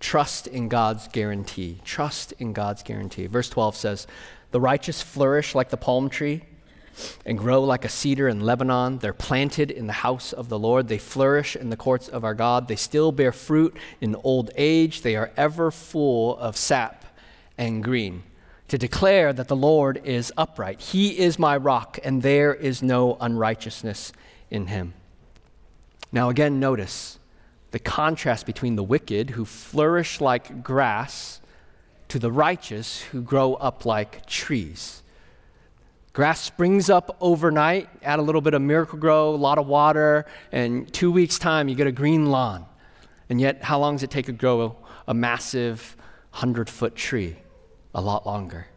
Trust 0.00 0.46
in 0.46 0.68
God's 0.68 1.08
guarantee. 1.08 1.80
Trust 1.84 2.32
in 2.38 2.52
God's 2.52 2.82
guarantee. 2.82 3.26
Verse 3.26 3.48
12 3.48 3.76
says, 3.76 4.06
The 4.50 4.60
righteous 4.60 5.02
flourish 5.02 5.54
like 5.54 5.70
the 5.70 5.76
palm 5.76 6.10
tree 6.10 6.42
and 7.24 7.38
grow 7.38 7.62
like 7.62 7.84
a 7.84 7.88
cedar 7.88 8.28
in 8.28 8.40
Lebanon. 8.40 8.98
They're 8.98 9.12
planted 9.12 9.70
in 9.70 9.86
the 9.86 9.92
house 9.92 10.32
of 10.32 10.48
the 10.48 10.58
Lord. 10.58 10.88
They 10.88 10.98
flourish 10.98 11.56
in 11.56 11.70
the 11.70 11.76
courts 11.76 12.08
of 12.08 12.24
our 12.24 12.34
God. 12.34 12.68
They 12.68 12.76
still 12.76 13.12
bear 13.12 13.32
fruit 13.32 13.76
in 14.00 14.16
old 14.16 14.50
age. 14.56 15.02
They 15.02 15.16
are 15.16 15.32
ever 15.36 15.70
full 15.70 16.36
of 16.38 16.56
sap 16.56 17.04
and 17.58 17.82
green. 17.82 18.22
To 18.68 18.78
declare 18.78 19.32
that 19.32 19.48
the 19.48 19.56
Lord 19.56 20.00
is 20.04 20.32
upright. 20.36 20.80
He 20.80 21.18
is 21.18 21.38
my 21.38 21.56
rock, 21.56 21.98
and 22.02 22.22
there 22.22 22.52
is 22.52 22.82
no 22.82 23.16
unrighteousness 23.20 24.12
in 24.50 24.66
him. 24.66 24.94
Now, 26.10 26.30
again, 26.30 26.58
notice 26.58 27.18
the 27.70 27.78
contrast 27.78 28.46
between 28.46 28.76
the 28.76 28.82
wicked 28.82 29.30
who 29.30 29.44
flourish 29.44 30.20
like 30.20 30.62
grass 30.62 31.40
to 32.08 32.18
the 32.18 32.30
righteous 32.30 33.02
who 33.02 33.20
grow 33.20 33.54
up 33.54 33.84
like 33.84 34.26
trees. 34.26 35.02
Grass 36.12 36.40
springs 36.40 36.88
up 36.88 37.16
overnight, 37.20 37.88
add 38.02 38.18
a 38.18 38.22
little 38.22 38.40
bit 38.40 38.54
of 38.54 38.62
Miracle-Gro, 38.62 39.34
a 39.34 39.36
lot 39.36 39.58
of 39.58 39.66
water, 39.66 40.24
and 40.50 40.90
two 40.92 41.12
weeks' 41.12 41.38
time 41.38 41.68
you 41.68 41.74
get 41.74 41.86
a 41.86 41.92
green 41.92 42.26
lawn. 42.26 42.64
And 43.28 43.40
yet, 43.40 43.64
how 43.64 43.78
long 43.78 43.96
does 43.96 44.02
it 44.02 44.10
take 44.10 44.26
to 44.26 44.32
grow 44.32 44.76
a 45.06 45.12
massive 45.12 45.96
100 46.30 46.70
foot 46.70 46.94
tree? 46.94 47.36
A 47.94 48.00
lot 48.00 48.24
longer. 48.24 48.68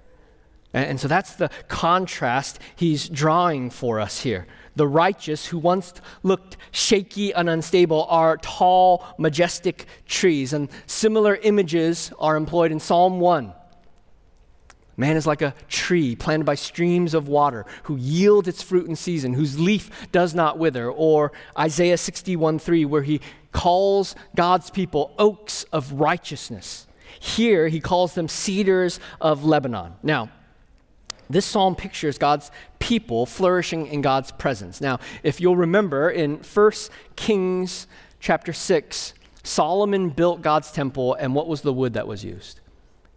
And 0.73 0.99
so 0.99 1.07
that's 1.07 1.35
the 1.35 1.49
contrast 1.67 2.59
he's 2.75 3.09
drawing 3.09 3.69
for 3.69 3.99
us 3.99 4.21
here 4.21 4.45
the 4.79 4.87
righteous, 4.87 5.45
who 5.47 5.57
once 5.57 5.93
looked 6.23 6.55
shaky 6.71 7.33
and 7.33 7.49
unstable, 7.49 8.05
are 8.09 8.37
tall, 8.37 9.05
majestic 9.17 9.85
trees. 10.07 10.53
And 10.53 10.69
similar 10.87 11.35
images 11.35 12.13
are 12.17 12.37
employed 12.37 12.71
in 12.71 12.79
Psalm 12.79 13.19
1. 13.19 13.53
Man 14.95 15.17
is 15.17 15.27
like 15.27 15.41
a 15.41 15.53
tree 15.67 16.15
planted 16.15 16.45
by 16.45 16.55
streams 16.55 17.13
of 17.13 17.27
water, 17.27 17.65
who 17.83 17.97
yield 17.97 18.47
its 18.47 18.61
fruit 18.61 18.87
in 18.87 18.95
season, 18.95 19.33
whose 19.33 19.59
leaf 19.59 20.09
does 20.13 20.33
not 20.33 20.57
wither. 20.57 20.89
Or 20.89 21.33
Isaiah 21.57 21.97
61 21.97 22.59
3, 22.59 22.85
where 22.85 23.03
he 23.03 23.19
calls 23.51 24.15
God's 24.33 24.69
people 24.69 25.13
oaks 25.19 25.65
of 25.73 25.91
righteousness. 25.91 26.87
Here, 27.19 27.67
he 27.67 27.81
calls 27.81 28.13
them 28.13 28.29
cedars 28.29 29.01
of 29.19 29.43
Lebanon. 29.43 29.95
Now, 30.03 30.29
this 31.29 31.45
psalm 31.45 31.75
pictures 31.75 32.17
God's 32.17 32.51
people 32.79 33.25
flourishing 33.25 33.87
in 33.87 34.01
God's 34.01 34.31
presence. 34.31 34.81
Now, 34.81 34.99
if 35.23 35.39
you'll 35.39 35.57
remember 35.57 36.09
in 36.09 36.37
1 36.37 36.71
Kings 37.15 37.87
chapter 38.19 38.51
6, 38.51 39.13
Solomon 39.43 40.09
built 40.09 40.41
God's 40.41 40.71
temple, 40.71 41.13
and 41.13 41.35
what 41.35 41.47
was 41.47 41.61
the 41.61 41.73
wood 41.73 41.93
that 41.93 42.07
was 42.07 42.23
used? 42.23 42.59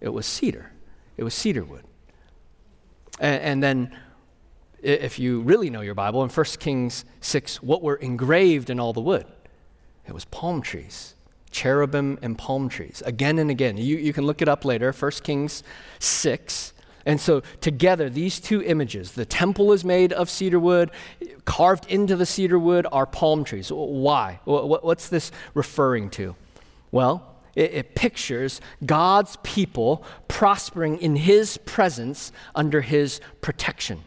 It 0.00 0.10
was 0.10 0.26
cedar. 0.26 0.72
It 1.16 1.24
was 1.24 1.34
cedar 1.34 1.64
wood. 1.64 1.84
And, 3.18 3.42
and 3.42 3.62
then, 3.62 3.96
if 4.82 5.18
you 5.18 5.40
really 5.40 5.70
know 5.70 5.80
your 5.80 5.94
Bible, 5.94 6.22
in 6.22 6.30
1 6.30 6.44
Kings 6.58 7.04
6, 7.20 7.62
what 7.62 7.82
were 7.82 7.96
engraved 7.96 8.68
in 8.68 8.78
all 8.78 8.92
the 8.92 9.00
wood? 9.00 9.26
It 10.06 10.12
was 10.12 10.24
palm 10.26 10.62
trees, 10.62 11.14
cherubim 11.50 12.18
and 12.22 12.36
palm 12.36 12.68
trees. 12.68 13.02
Again 13.06 13.38
and 13.38 13.50
again. 13.50 13.76
You, 13.76 13.96
you 13.96 14.12
can 14.12 14.26
look 14.26 14.42
it 14.42 14.48
up 14.48 14.64
later, 14.64 14.92
1 14.92 15.10
Kings 15.22 15.62
6. 16.00 16.72
And 17.04 17.20
so, 17.20 17.42
together, 17.60 18.08
these 18.08 18.38
two 18.40 18.62
images 18.62 19.12
the 19.12 19.24
temple 19.24 19.72
is 19.72 19.84
made 19.84 20.12
of 20.12 20.30
cedar 20.30 20.60
wood, 20.60 20.90
carved 21.44 21.86
into 21.90 22.16
the 22.16 22.26
cedar 22.26 22.58
wood 22.58 22.86
are 22.92 23.06
palm 23.06 23.44
trees. 23.44 23.70
Why? 23.70 24.40
What's 24.44 25.08
this 25.08 25.32
referring 25.54 26.10
to? 26.10 26.36
Well, 26.90 27.36
it, 27.54 27.72
it 27.72 27.94
pictures 27.94 28.60
God's 28.84 29.36
people 29.42 30.04
prospering 30.28 30.98
in 30.98 31.16
His 31.16 31.58
presence 31.58 32.32
under 32.54 32.80
His 32.80 33.20
protection. 33.40 34.04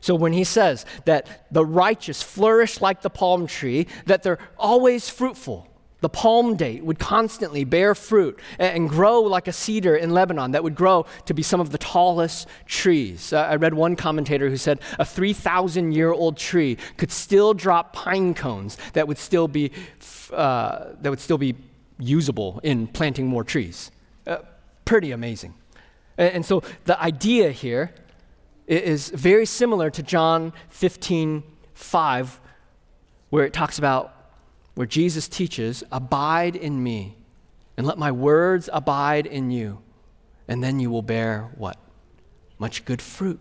So 0.00 0.14
when 0.14 0.32
he 0.32 0.44
says 0.44 0.86
that 1.04 1.46
the 1.52 1.64
righteous 1.64 2.22
flourish 2.22 2.80
like 2.80 3.02
the 3.02 3.10
palm 3.10 3.46
tree, 3.46 3.86
that 4.06 4.22
they're 4.22 4.38
always 4.56 5.10
fruitful, 5.10 5.67
the 6.00 6.08
palm 6.08 6.56
date 6.56 6.84
would 6.84 6.98
constantly 6.98 7.64
bear 7.64 7.94
fruit 7.94 8.38
and 8.58 8.88
grow 8.88 9.20
like 9.20 9.48
a 9.48 9.52
cedar 9.52 9.96
in 9.96 10.10
Lebanon 10.10 10.52
that 10.52 10.62
would 10.62 10.74
grow 10.74 11.06
to 11.26 11.34
be 11.34 11.42
some 11.42 11.60
of 11.60 11.70
the 11.70 11.78
tallest 11.78 12.46
trees. 12.66 13.32
I 13.32 13.56
read 13.56 13.74
one 13.74 13.96
commentator 13.96 14.48
who 14.48 14.56
said 14.56 14.80
a 14.98 15.04
3,000 15.04 15.92
year 15.92 16.12
old 16.12 16.36
tree 16.36 16.78
could 16.96 17.10
still 17.10 17.52
drop 17.52 17.92
pine 17.92 18.34
cones 18.34 18.78
that 18.92 19.08
would 19.08 19.18
still 19.18 19.48
be, 19.48 19.72
uh, 20.32 20.92
that 21.00 21.10
would 21.10 21.20
still 21.20 21.38
be 21.38 21.56
usable 21.98 22.60
in 22.62 22.86
planting 22.86 23.26
more 23.26 23.42
trees. 23.42 23.90
Uh, 24.26 24.38
pretty 24.84 25.10
amazing. 25.10 25.54
And 26.16 26.44
so 26.44 26.62
the 26.84 27.00
idea 27.00 27.50
here 27.50 27.92
is 28.66 29.08
very 29.10 29.46
similar 29.46 29.90
to 29.90 30.02
John 30.02 30.52
15 30.68 31.42
5, 31.74 32.40
where 33.30 33.44
it 33.44 33.52
talks 33.52 33.78
about 33.78 34.17
where 34.78 34.86
Jesus 34.86 35.26
teaches, 35.26 35.82
Abide 35.90 36.54
in 36.54 36.80
me, 36.80 37.16
and 37.76 37.84
let 37.84 37.98
my 37.98 38.12
words 38.12 38.70
abide 38.72 39.26
in 39.26 39.50
you, 39.50 39.82
and 40.46 40.62
then 40.62 40.78
you 40.78 40.88
will 40.88 41.02
bear 41.02 41.50
what? 41.56 41.76
Much 42.60 42.84
good 42.84 43.02
fruit. 43.02 43.40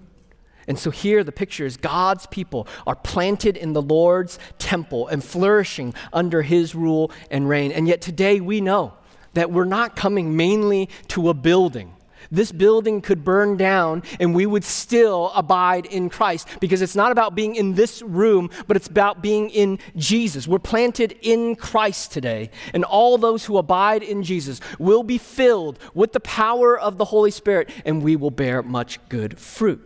And 0.67 0.79
so 0.79 0.89
here 0.89 1.23
the 1.23 1.31
picture 1.31 1.63
is 1.63 1.77
God's 1.77 2.25
people 2.25 2.67
are 2.87 2.95
planted 2.95 3.55
in 3.55 3.73
the 3.73 3.83
Lord's 3.83 4.39
temple 4.57 5.09
and 5.09 5.23
flourishing 5.23 5.93
under 6.11 6.41
his 6.41 6.73
rule 6.73 7.11
and 7.29 7.47
reign. 7.47 7.71
And 7.71 7.87
yet 7.87 8.01
today 8.01 8.41
we 8.41 8.59
know 8.59 8.95
that 9.33 9.51
we're 9.51 9.65
not 9.65 9.95
coming 9.95 10.35
mainly 10.35 10.89
to 11.09 11.29
a 11.29 11.35
building 11.35 11.93
this 12.31 12.51
building 12.51 13.01
could 13.01 13.23
burn 13.23 13.57
down 13.57 14.03
and 14.19 14.33
we 14.33 14.45
would 14.45 14.63
still 14.63 15.31
abide 15.35 15.85
in 15.85 16.09
Christ 16.09 16.47
because 16.59 16.81
it's 16.81 16.95
not 16.95 17.11
about 17.11 17.35
being 17.35 17.55
in 17.55 17.75
this 17.75 18.01
room, 18.01 18.49
but 18.67 18.77
it's 18.77 18.87
about 18.87 19.21
being 19.21 19.49
in 19.49 19.79
Jesus. 19.95 20.47
We're 20.47 20.59
planted 20.59 21.17
in 21.21 21.55
Christ 21.55 22.11
today, 22.11 22.49
and 22.73 22.83
all 22.83 23.17
those 23.17 23.45
who 23.45 23.57
abide 23.57 24.03
in 24.03 24.23
Jesus 24.23 24.59
will 24.79 25.03
be 25.03 25.17
filled 25.17 25.79
with 25.93 26.13
the 26.13 26.19
power 26.19 26.77
of 26.77 26.97
the 26.97 27.05
Holy 27.05 27.31
Spirit, 27.31 27.69
and 27.85 28.01
we 28.01 28.15
will 28.15 28.31
bear 28.31 28.63
much 28.63 28.99
good 29.09 29.39
fruit. 29.39 29.83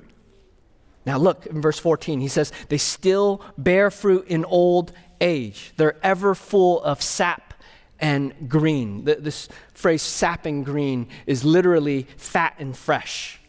Now, 1.05 1.17
look 1.17 1.47
in 1.47 1.61
verse 1.61 1.79
14, 1.79 2.19
he 2.21 2.27
says, 2.27 2.51
They 2.69 2.77
still 2.77 3.41
bear 3.57 3.89
fruit 3.89 4.27
in 4.27 4.45
old 4.45 4.91
age. 5.19 5.73
They're 5.77 5.97
ever 6.03 6.35
full 6.35 6.81
of 6.83 7.01
sap 7.01 7.50
and 8.01 8.49
green. 8.49 9.05
This 9.05 9.47
phrase, 9.73 10.01
sapping 10.01 10.63
green, 10.63 11.07
is 11.27 11.45
literally 11.45 12.07
fat 12.17 12.55
and 12.57 12.75
fresh. 12.75 13.39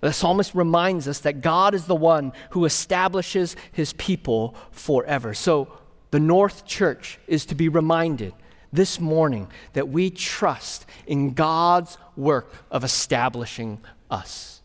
The 0.00 0.12
psalmist 0.12 0.54
reminds 0.54 1.06
us 1.06 1.20
that 1.20 1.40
God 1.42 1.74
is 1.74 1.84
the 1.84 1.94
one 1.94 2.32
who 2.50 2.64
establishes 2.64 3.54
his 3.72 3.92
people 3.94 4.56
forever. 4.70 5.34
So 5.34 5.68
the 6.10 6.20
North 6.20 6.66
Church 6.66 7.18
is 7.26 7.46
to 7.46 7.54
be 7.54 7.68
reminded 7.68 8.34
this 8.72 9.00
morning 9.00 9.48
that 9.72 9.88
we 9.88 10.10
trust 10.10 10.86
in 11.06 11.34
God's 11.34 11.98
work 12.16 12.52
of 12.70 12.84
establishing 12.84 13.80
us. 14.10 14.62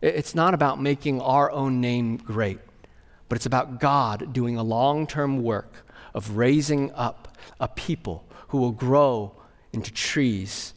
It's 0.00 0.34
not 0.34 0.54
about 0.54 0.80
making 0.80 1.20
our 1.20 1.50
own 1.50 1.80
name 1.80 2.18
great, 2.18 2.60
but 3.28 3.36
it's 3.36 3.46
about 3.46 3.80
God 3.80 4.32
doing 4.32 4.56
a 4.56 4.62
long 4.62 5.06
term 5.06 5.42
work 5.42 5.86
of 6.14 6.36
raising 6.36 6.92
up 6.92 7.36
a 7.58 7.68
people 7.68 8.27
who 8.48 8.58
will 8.58 8.72
grow 8.72 9.32
into 9.72 9.92
trees 9.92 10.74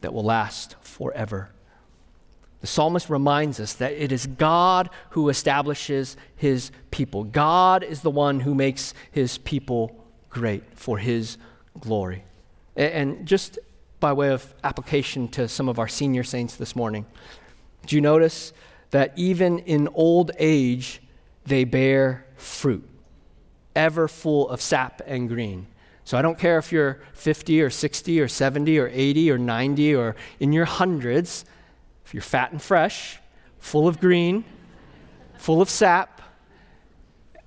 that 0.00 0.12
will 0.12 0.24
last 0.24 0.76
forever. 0.80 1.50
The 2.60 2.66
psalmist 2.66 3.08
reminds 3.08 3.58
us 3.58 3.72
that 3.74 3.92
it 3.92 4.12
is 4.12 4.26
God 4.26 4.90
who 5.10 5.28
establishes 5.28 6.16
his 6.36 6.70
people. 6.90 7.24
God 7.24 7.82
is 7.82 8.02
the 8.02 8.10
one 8.10 8.40
who 8.40 8.54
makes 8.54 8.92
his 9.10 9.38
people 9.38 10.04
great 10.28 10.62
for 10.78 10.98
his 10.98 11.38
glory. 11.78 12.24
And 12.76 13.26
just 13.26 13.58
by 13.98 14.12
way 14.12 14.30
of 14.30 14.54
application 14.62 15.28
to 15.28 15.48
some 15.48 15.68
of 15.68 15.78
our 15.78 15.88
senior 15.88 16.22
saints 16.22 16.56
this 16.56 16.76
morning, 16.76 17.06
do 17.86 17.96
you 17.96 18.02
notice 18.02 18.52
that 18.90 19.12
even 19.16 19.60
in 19.60 19.88
old 19.94 20.32
age, 20.38 21.00
they 21.46 21.64
bear 21.64 22.26
fruit, 22.36 22.86
ever 23.74 24.06
full 24.06 24.48
of 24.50 24.60
sap 24.60 25.00
and 25.06 25.28
green? 25.28 25.66
So 26.10 26.18
I 26.18 26.22
don't 26.22 26.36
care 26.36 26.58
if 26.58 26.72
you're 26.72 26.98
50 27.12 27.62
or 27.62 27.70
60 27.70 28.20
or 28.20 28.26
70 28.26 28.80
or 28.80 28.90
80 28.92 29.30
or 29.30 29.38
90 29.38 29.94
or 29.94 30.16
in 30.40 30.52
your 30.52 30.64
hundreds 30.64 31.44
if 32.04 32.12
you're 32.12 32.20
fat 32.20 32.50
and 32.50 32.60
fresh, 32.60 33.20
full 33.60 33.86
of 33.86 34.00
green, 34.00 34.44
full 35.38 35.62
of 35.62 35.70
sap, 35.70 36.20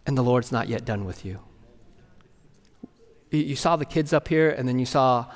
and 0.06 0.18
the 0.18 0.22
Lord's 0.22 0.50
not 0.50 0.70
yet 0.70 0.86
done 0.86 1.04
with 1.04 1.26
you. 1.26 1.42
You 3.32 3.58
saw 3.58 3.76
the 3.76 3.84
kids 3.84 4.14
up 4.14 4.30
here, 4.30 4.52
and 4.52 4.66
then 4.66 4.80
you 4.80 4.86
saw 4.86 5.30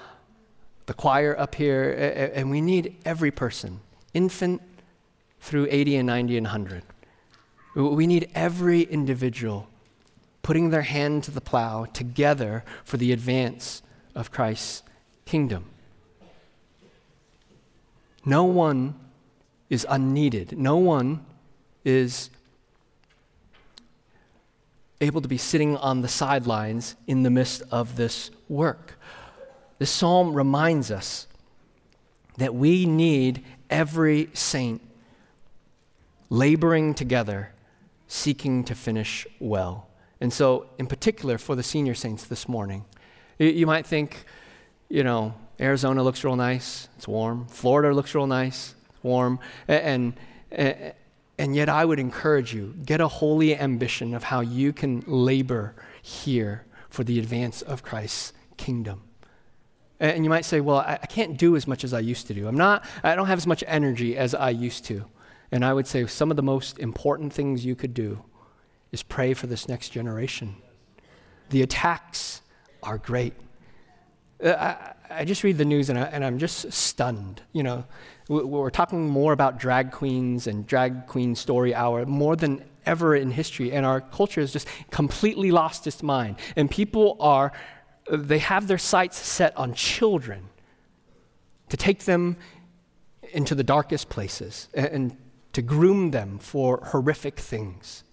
the 0.86 0.94
choir 0.94 1.38
up 1.38 1.54
here, 1.54 2.32
and 2.34 2.50
we 2.50 2.62
need 2.62 2.96
every 3.04 3.32
person, 3.32 3.82
infant 4.14 4.62
through 5.42 5.68
80 5.70 5.98
and 5.98 6.08
90 6.08 6.38
and 6.38 6.46
100. 6.46 6.84
We 7.76 8.08
need 8.08 8.32
every 8.34 8.84
individual 8.84 9.68
putting 10.48 10.70
their 10.70 10.84
hand 10.84 11.26
to 11.26 11.30
the 11.30 11.42
plow 11.42 11.84
together 11.84 12.64
for 12.86 12.96
the 12.96 13.12
advance 13.12 13.82
of 14.16 14.32
Christ's 14.32 14.82
kingdom. 15.26 15.66
No 18.24 18.46
one 18.46 18.96
is 19.70 19.86
unneeded. 19.90 20.58
No 20.58 20.78
one 20.78 21.26
is 21.84 22.30
able 25.02 25.20
to 25.20 25.28
be 25.28 25.38
sitting 25.38 25.76
on 25.76 26.00
the 26.00 26.08
sidelines 26.08 26.96
in 27.08 27.24
the 27.24 27.30
midst 27.30 27.62
of 27.70 27.98
this 27.98 28.32
work. 28.48 28.98
This 29.80 29.92
psalm 29.92 30.34
reminds 30.34 30.90
us 30.92 31.28
that 32.38 32.56
we 32.56 32.86
need 32.86 33.44
every 33.70 34.30
saint 34.34 34.82
laboring 36.30 36.94
together, 36.94 37.52
seeking 38.08 38.64
to 38.64 38.76
finish 38.76 39.28
well. 39.42 39.87
And 40.20 40.34
so, 40.34 40.68
in 40.78 40.88
particular, 40.88 41.38
for 41.38 41.56
the 41.56 41.64
senior 41.64 41.94
saints 41.94 42.26
this 42.26 42.48
morning, 42.48 42.86
you 43.38 43.68
might 43.68 43.86
think, 43.86 44.26
you 44.90 45.04
know, 45.04 45.36
Arizona 45.60 46.04
looks 46.04 46.24
real 46.24 46.36
nice, 46.36 46.88
it's 46.98 47.08
warm. 47.08 47.48
Florida 47.48 47.94
looks 47.94 48.16
real 48.16 48.28
nice, 48.28 48.76
warm. 49.04 49.40
And, 49.68 50.14
and, 50.52 50.94
and 51.38 51.56
yet, 51.56 51.70
I 51.70 51.86
would 51.86 52.00
encourage 52.00 52.54
you 52.54 52.74
get 52.84 53.00
a 53.00 53.08
holy 53.08 53.56
ambition 53.56 54.14
of 54.14 54.24
how 54.24 54.42
you 54.42 54.74
can 54.74 55.04
labor 55.06 55.76
here 56.02 56.66
for 56.90 57.04
the 57.04 57.20
advance 57.20 57.62
of 57.62 57.84
Christ's 57.84 58.34
kingdom. 58.58 59.04
And 60.00 60.24
you 60.24 60.30
might 60.30 60.46
say, 60.46 60.62
well, 60.62 60.78
I, 60.78 60.98
can't 60.98 61.38
do 61.38 61.56
as 61.56 61.68
much 61.68 61.84
as 61.84 61.92
I 61.94 62.00
used 62.00 62.28
to 62.28 62.34
do. 62.34 62.48
I'm 62.48 62.56
not, 62.56 62.86
I 63.04 63.16
don't 63.16 63.26
have 63.26 63.40
as 63.40 63.48
much 63.48 63.64
energy 63.66 64.16
as 64.16 64.36
I 64.36 64.52
used 64.52 64.86
to. 64.86 65.06
And 65.52 65.66
I 65.66 65.74
would 65.74 65.88
say 65.88 66.06
some 66.06 66.30
of 66.30 66.38
the 66.38 66.44
most 66.44 66.78
important 66.78 67.34
things 67.34 67.66
you 67.66 67.76
could 67.76 67.94
do 67.94 68.24
is 68.92 69.04
pray 69.04 69.34
for 69.34 69.48
this 69.48 69.68
next 69.68 69.90
generation. 69.90 70.56
The 71.50 71.62
attacks 71.62 72.42
are 72.84 72.98
great. 72.98 73.34
Uh, 74.44 74.50
I, 75.10 75.22
I 75.22 75.26
just 75.26 75.44
read 75.44 75.58
the 75.58 75.66
news 75.66 75.90
and, 75.90 75.98
I, 75.98 76.04
and 76.04 76.24
I'm 76.24 76.38
just 76.38 76.72
stunned. 76.72 77.42
You 77.54 77.64
know, 77.64 77.86
we're 78.28 78.70
talking 78.70 79.08
more 79.08 79.34
about 79.34 79.58
drag 79.58 79.92
queens 79.92 80.48
and 80.48 80.68
drag 80.68 81.08
queen 81.08 81.36
story 81.36 81.74
hour 81.74 82.06
more 82.06 82.36
than 82.36 82.64
ever 82.86 83.16
in 83.16 83.32
history, 83.32 83.72
and 83.72 83.86
our 83.86 84.02
culture 84.02 84.42
has 84.42 84.52
just 84.52 84.68
completely 84.92 85.52
lost 85.52 85.88
its 85.88 86.02
mind. 86.02 86.38
And 86.56 86.70
people 86.72 87.18
are, 87.20 87.52
they 88.10 88.40
have 88.40 88.68
their 88.68 88.78
sights 88.78 89.18
set 89.18 89.56
on 89.58 89.74
children 89.74 90.50
to 91.70 91.78
take 91.78 92.06
them 92.06 92.38
into 93.34 93.56
the 93.56 93.64
darkest 93.64 94.08
places 94.10 94.70
and, 94.74 94.88
and 94.88 95.18
to 95.54 95.62
groom 95.62 96.12
them 96.12 96.40
for 96.40 96.82
horrific 96.92 97.40
things. 97.40 98.04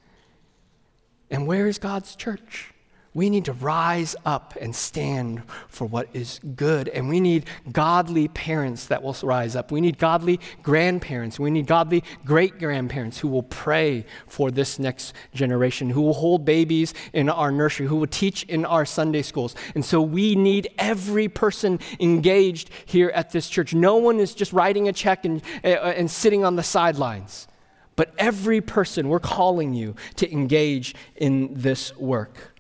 And 1.35 1.49
where 1.49 1.67
is 1.67 1.79
God's 1.79 2.15
church? 2.15 2.73
We 3.13 3.29
need 3.29 3.47
to 3.47 3.53
rise 3.55 4.15
up 4.25 4.55
and 4.61 4.75
stand 4.75 5.43
for 5.69 5.85
what 5.85 6.09
is 6.13 6.39
good. 6.55 6.89
And 6.89 7.09
we 7.09 7.19
need 7.19 7.47
godly 7.73 8.29
parents 8.29 8.87
that 8.87 9.03
will 9.03 9.17
rise 9.21 9.57
up. 9.57 9.73
We 9.73 9.81
need 9.81 9.99
godly 9.99 10.39
grandparents. 10.63 11.41
We 11.41 11.51
need 11.51 11.67
godly 11.67 12.05
great 12.25 12.61
grandparents 12.61 13.19
who 13.19 13.27
will 13.27 13.43
pray 13.43 14.07
for 14.29 14.53
this 14.53 14.79
next 14.79 15.13
generation, 15.35 15.91
who 15.91 16.03
will 16.03 16.15
hold 16.15 16.45
babies 16.45 16.95
in 17.13 17.29
our 17.29 17.51
nursery, 17.51 17.89
who 17.89 17.97
will 17.97 18.07
teach 18.07 18.45
in 18.45 18.65
our 18.65 18.87
Sunday 18.87 19.23
schools. 19.23 19.57
And 19.75 19.85
so 19.85 20.01
we 20.01 20.37
need 20.37 20.69
every 20.79 21.27
person 21.27 21.81
engaged 21.99 22.71
here 22.85 23.11
at 23.13 23.33
this 23.33 23.49
church. 23.49 23.75
No 23.75 23.97
one 23.97 24.21
is 24.21 24.37
just 24.37 24.53
writing 24.53 24.87
a 24.87 24.93
check 24.93 25.25
and, 25.25 25.43
uh, 25.65 25.67
and 25.67 26.09
sitting 26.09 26.45
on 26.45 26.55
the 26.55 26.63
sidelines. 26.63 27.49
But 27.97 28.13
every 28.19 28.61
person, 28.61 29.09
we're 29.09 29.21
calling 29.21 29.75
you 29.75 29.95
to 30.17 30.31
engage 30.31 30.95
in 31.17 31.55
this 31.55 31.97
work. 31.97 32.55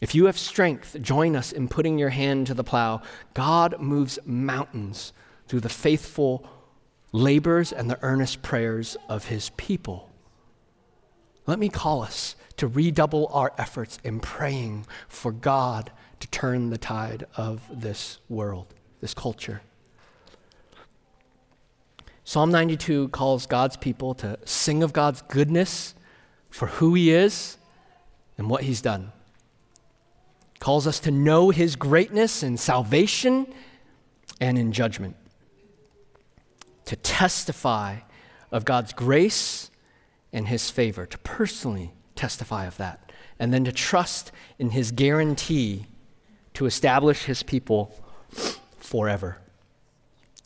If 0.00 0.14
you 0.14 0.26
have 0.26 0.38
strength, 0.38 0.96
join 1.00 1.34
us 1.34 1.52
in 1.52 1.68
putting 1.68 1.98
your 1.98 2.10
hand 2.10 2.46
to 2.48 2.54
the 2.54 2.64
plow. 2.64 3.02
God 3.32 3.80
moves 3.80 4.18
mountains 4.24 5.12
through 5.48 5.60
the 5.60 5.68
faithful 5.68 6.46
labors 7.12 7.72
and 7.72 7.88
the 7.88 7.98
earnest 8.02 8.42
prayers 8.42 8.96
of 9.08 9.26
his 9.26 9.50
people. 9.50 10.10
Let 11.46 11.58
me 11.58 11.68
call 11.68 12.02
us 12.02 12.36
to 12.56 12.66
redouble 12.66 13.28
our 13.32 13.52
efforts 13.58 13.98
in 14.02 14.20
praying 14.20 14.86
for 15.08 15.32
God 15.32 15.92
to 16.20 16.28
turn 16.28 16.70
the 16.70 16.78
tide 16.78 17.26
of 17.36 17.62
this 17.70 18.18
world, 18.28 18.74
this 19.00 19.14
culture. 19.14 19.62
Psalm 22.26 22.50
92 22.50 23.08
calls 23.08 23.46
God's 23.46 23.76
people 23.76 24.14
to 24.14 24.38
sing 24.46 24.82
of 24.82 24.94
God's 24.94 25.20
goodness 25.22 25.94
for 26.48 26.66
who 26.66 26.94
he 26.94 27.12
is 27.12 27.58
and 28.38 28.48
what 28.48 28.62
he's 28.62 28.80
done. 28.80 29.12
Calls 30.58 30.86
us 30.86 30.98
to 31.00 31.10
know 31.10 31.50
his 31.50 31.76
greatness 31.76 32.42
in 32.42 32.56
salvation 32.56 33.46
and 34.40 34.58
in 34.58 34.72
judgment, 34.72 35.16
to 36.86 36.96
testify 36.96 37.98
of 38.50 38.64
God's 38.64 38.94
grace 38.94 39.70
and 40.32 40.48
his 40.48 40.70
favor, 40.70 41.04
to 41.04 41.18
personally 41.18 41.92
testify 42.16 42.64
of 42.64 42.78
that, 42.78 43.12
and 43.38 43.52
then 43.52 43.64
to 43.64 43.72
trust 43.72 44.32
in 44.58 44.70
his 44.70 44.92
guarantee 44.92 45.86
to 46.54 46.64
establish 46.64 47.24
his 47.24 47.42
people 47.42 47.94
forever. 48.78 49.38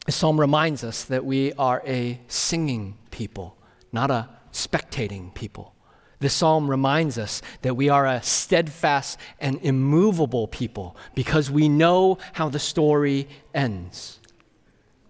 The 0.08 0.12
psalm 0.12 0.40
reminds 0.40 0.84
us 0.84 1.04
that 1.04 1.26
we 1.26 1.52
are 1.58 1.82
a 1.86 2.18
singing 2.28 2.96
people, 3.10 3.58
not 3.92 4.10
a 4.10 4.30
spectating 4.52 5.34
people. 5.34 5.74
The 6.20 6.30
psalm 6.30 6.70
reminds 6.70 7.18
us 7.18 7.42
that 7.60 7.76
we 7.76 7.90
are 7.90 8.06
a 8.06 8.22
steadfast 8.22 9.18
and 9.38 9.60
immovable 9.60 10.48
people 10.48 10.96
because 11.14 11.50
we 11.50 11.68
know 11.68 12.16
how 12.32 12.48
the 12.48 12.58
story 12.58 13.28
ends. 13.52 14.18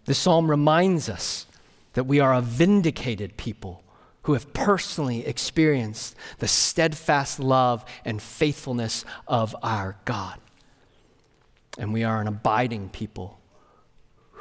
The 0.06 0.14
psalm 0.14 0.50
reminds 0.50 1.08
us 1.08 1.46
that 1.92 2.08
we 2.08 2.18
are 2.18 2.34
a 2.34 2.40
vindicated 2.40 3.36
people 3.36 3.84
who 4.22 4.32
have 4.32 4.52
personally 4.52 5.24
experienced 5.24 6.16
the 6.38 6.48
steadfast 6.48 7.38
love 7.38 7.84
and 8.04 8.20
faithfulness 8.20 9.04
of 9.28 9.54
our 9.62 9.96
God. 10.04 10.40
And 11.78 11.92
we 11.92 12.02
are 12.02 12.20
an 12.20 12.26
abiding 12.26 12.88
people 12.88 13.37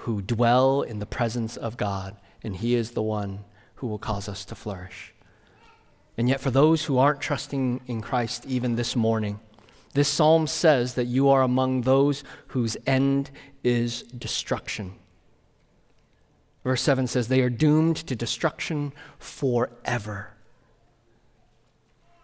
who 0.08 0.22
dwell 0.22 0.84
in 0.84 1.00
the 1.00 1.06
presence 1.06 1.58
of 1.58 1.76
God, 1.76 2.16
and 2.42 2.56
He 2.56 2.76
is 2.76 2.92
the 2.92 3.04
one 3.04 3.44
who 3.76 3.88
will 3.88 4.00
cause 4.00 4.30
us 4.30 4.46
to 4.46 4.56
flourish. 4.56 5.14
And 6.18 6.30
yet, 6.30 6.40
for 6.40 6.50
those 6.50 6.86
who 6.86 6.98
aren't 6.98 7.20
trusting 7.20 7.82
in 7.88 8.02
Christ 8.02 8.46
even 8.48 8.78
this 8.78 8.96
morning, 8.96 9.42
this 9.96 10.08
psalm 10.08 10.48
says 10.48 10.94
that 10.94 11.08
you 11.08 11.28
are 11.28 11.42
among 11.42 11.82
those 11.82 12.24
whose 12.48 12.78
end 12.88 13.32
is 13.66 14.04
destruction. 14.04 14.94
Verse 16.64 16.82
7 16.82 17.06
says, 17.08 17.28
They 17.28 17.42
are 17.42 17.50
doomed 17.50 17.98
to 17.98 18.16
destruction 18.16 18.94
forever. 19.20 20.37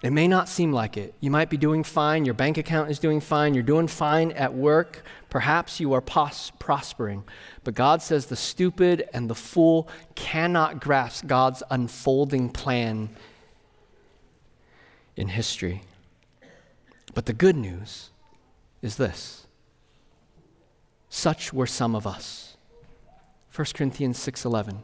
It 0.04 0.12
may 0.12 0.28
not 0.28 0.50
seem 0.50 0.74
like 0.74 0.98
it. 0.98 1.16
You 1.22 1.32
might 1.32 1.50
be 1.50 1.56
doing 1.56 1.82
fine, 1.82 2.26
your 2.26 2.34
bank 2.34 2.58
account 2.58 2.92
is 2.92 3.00
doing 3.00 3.22
fine, 3.22 3.54
you're 3.54 3.63
doing 3.63 3.88
fine 3.88 4.34
at 4.34 4.54
work, 4.54 5.02
perhaps 5.30 5.80
you 5.80 5.94
are 5.94 6.02
pos- 6.02 6.52
prospering. 6.60 7.24
But 7.63 7.74
God 7.74 8.02
says 8.02 8.26
the 8.26 8.36
stupid 8.36 9.08
and 9.13 9.30
the 9.30 9.36
fool 9.36 9.88
cannot 10.15 10.82
grasp 10.82 11.25
God's 11.25 11.63
unfolding 11.71 12.50
plan 12.50 13.15
in 15.15 15.30
history. 15.30 15.84
But 17.13 17.25
the 17.25 17.34
good 17.34 17.56
news 17.56 18.10
is 18.82 18.98
this 18.98 19.48
such 21.08 21.54
were 21.54 21.67
some 21.67 21.96
of 21.96 22.06
us. 22.06 22.58
1 23.56 23.67
Corinthians 23.73 24.17
6:11 24.17 24.82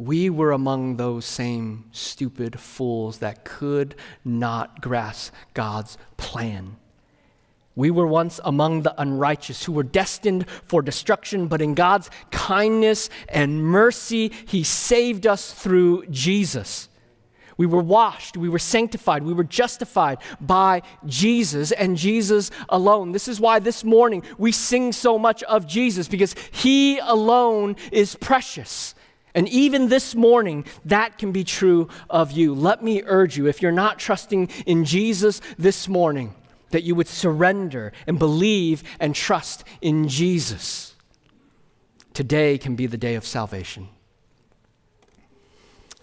we 0.00 0.30
were 0.30 0.50
among 0.50 0.96
those 0.96 1.26
same 1.26 1.84
stupid 1.92 2.58
fools 2.58 3.18
that 3.18 3.44
could 3.44 3.94
not 4.24 4.80
grasp 4.80 5.34
God's 5.52 5.98
plan. 6.16 6.76
We 7.76 7.90
were 7.90 8.06
once 8.06 8.40
among 8.42 8.80
the 8.80 8.98
unrighteous 8.98 9.64
who 9.64 9.72
were 9.72 9.82
destined 9.82 10.48
for 10.48 10.80
destruction, 10.80 11.48
but 11.48 11.60
in 11.60 11.74
God's 11.74 12.08
kindness 12.30 13.10
and 13.28 13.62
mercy, 13.62 14.32
He 14.46 14.64
saved 14.64 15.26
us 15.26 15.52
through 15.52 16.06
Jesus. 16.06 16.88
We 17.58 17.66
were 17.66 17.82
washed, 17.82 18.38
we 18.38 18.48
were 18.48 18.58
sanctified, 18.58 19.22
we 19.22 19.34
were 19.34 19.44
justified 19.44 20.16
by 20.40 20.80
Jesus 21.04 21.72
and 21.72 21.98
Jesus 21.98 22.50
alone. 22.70 23.12
This 23.12 23.28
is 23.28 23.38
why 23.38 23.58
this 23.58 23.84
morning 23.84 24.22
we 24.38 24.50
sing 24.50 24.92
so 24.92 25.18
much 25.18 25.42
of 25.42 25.66
Jesus 25.66 26.08
because 26.08 26.34
He 26.52 26.98
alone 27.00 27.76
is 27.92 28.14
precious. 28.14 28.94
And 29.34 29.48
even 29.48 29.88
this 29.88 30.14
morning, 30.14 30.64
that 30.84 31.18
can 31.18 31.32
be 31.32 31.44
true 31.44 31.88
of 32.08 32.32
you. 32.32 32.54
Let 32.54 32.82
me 32.82 33.02
urge 33.04 33.36
you, 33.36 33.46
if 33.46 33.62
you're 33.62 33.72
not 33.72 33.98
trusting 33.98 34.48
in 34.66 34.84
Jesus 34.84 35.40
this 35.58 35.88
morning, 35.88 36.34
that 36.70 36.82
you 36.82 36.94
would 36.94 37.08
surrender 37.08 37.92
and 38.06 38.18
believe 38.18 38.82
and 38.98 39.14
trust 39.14 39.64
in 39.80 40.08
Jesus. 40.08 40.94
Today 42.12 42.58
can 42.58 42.74
be 42.74 42.86
the 42.86 42.96
day 42.96 43.14
of 43.14 43.24
salvation. 43.24 43.88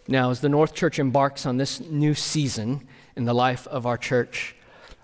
Now, 0.07 0.31
as 0.31 0.39
the 0.39 0.49
North 0.49 0.73
Church 0.73 0.99
embarks 0.99 1.45
on 1.45 1.57
this 1.57 1.81
new 1.81 2.13
season 2.13 2.87
in 3.17 3.25
the 3.25 3.33
life 3.33 3.67
of 3.67 3.85
our 3.85 3.97
church, 3.97 4.55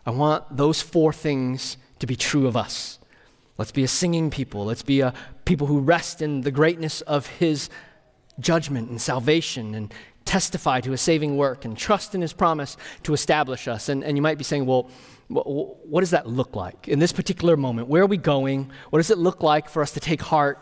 I 0.05 0.11
want 0.11 0.55
those 0.55 0.82
four 0.82 1.11
things 1.11 1.76
to 1.99 2.07
be 2.07 2.15
true 2.15 2.47
of 2.47 2.55
us. 2.55 2.99
Let's 3.57 3.71
be 3.71 3.84
a 3.84 3.88
singing 3.88 4.30
people. 4.30 4.65
Let's 4.65 4.82
be 4.82 5.01
a 5.01 5.13
people 5.45 5.67
who 5.67 5.80
rest 5.80 6.21
in 6.21 6.41
the 6.41 6.51
greatness 6.51 7.01
of 7.01 7.28
His 7.28 7.69
judgment 8.40 8.90
and 8.90 9.02
salvation 9.02 9.76
and 9.76 9.94
testify 10.26 10.82
to 10.82 10.92
His 10.92 11.02
saving 11.02 11.38
work 11.38 11.66
and 11.66 11.78
trust 11.78 12.16
in 12.16 12.22
His 12.22 12.34
promise 12.34 12.78
to 13.04 13.14
establish 13.14 13.68
us. 13.68 13.90
And, 13.90 14.04
and 14.04 14.18
you 14.18 14.22
might 14.22 14.38
be 14.38 14.44
saying, 14.44 14.66
well, 14.66 14.90
what 15.30 16.02
does 16.02 16.12
that 16.12 16.28
look 16.28 16.56
like 16.56 16.88
in 16.88 17.00
this 17.00 17.12
particular 17.12 17.58
moment? 17.58 17.88
Where 17.88 18.04
are 18.04 18.08
we 18.08 18.18
going? 18.18 18.72
What 18.90 19.00
does 19.00 19.10
it 19.10 19.18
look 19.18 19.42
like 19.42 19.70
for 19.70 19.82
us 19.82 19.92
to 19.92 20.00
take 20.00 20.22
heart 20.22 20.60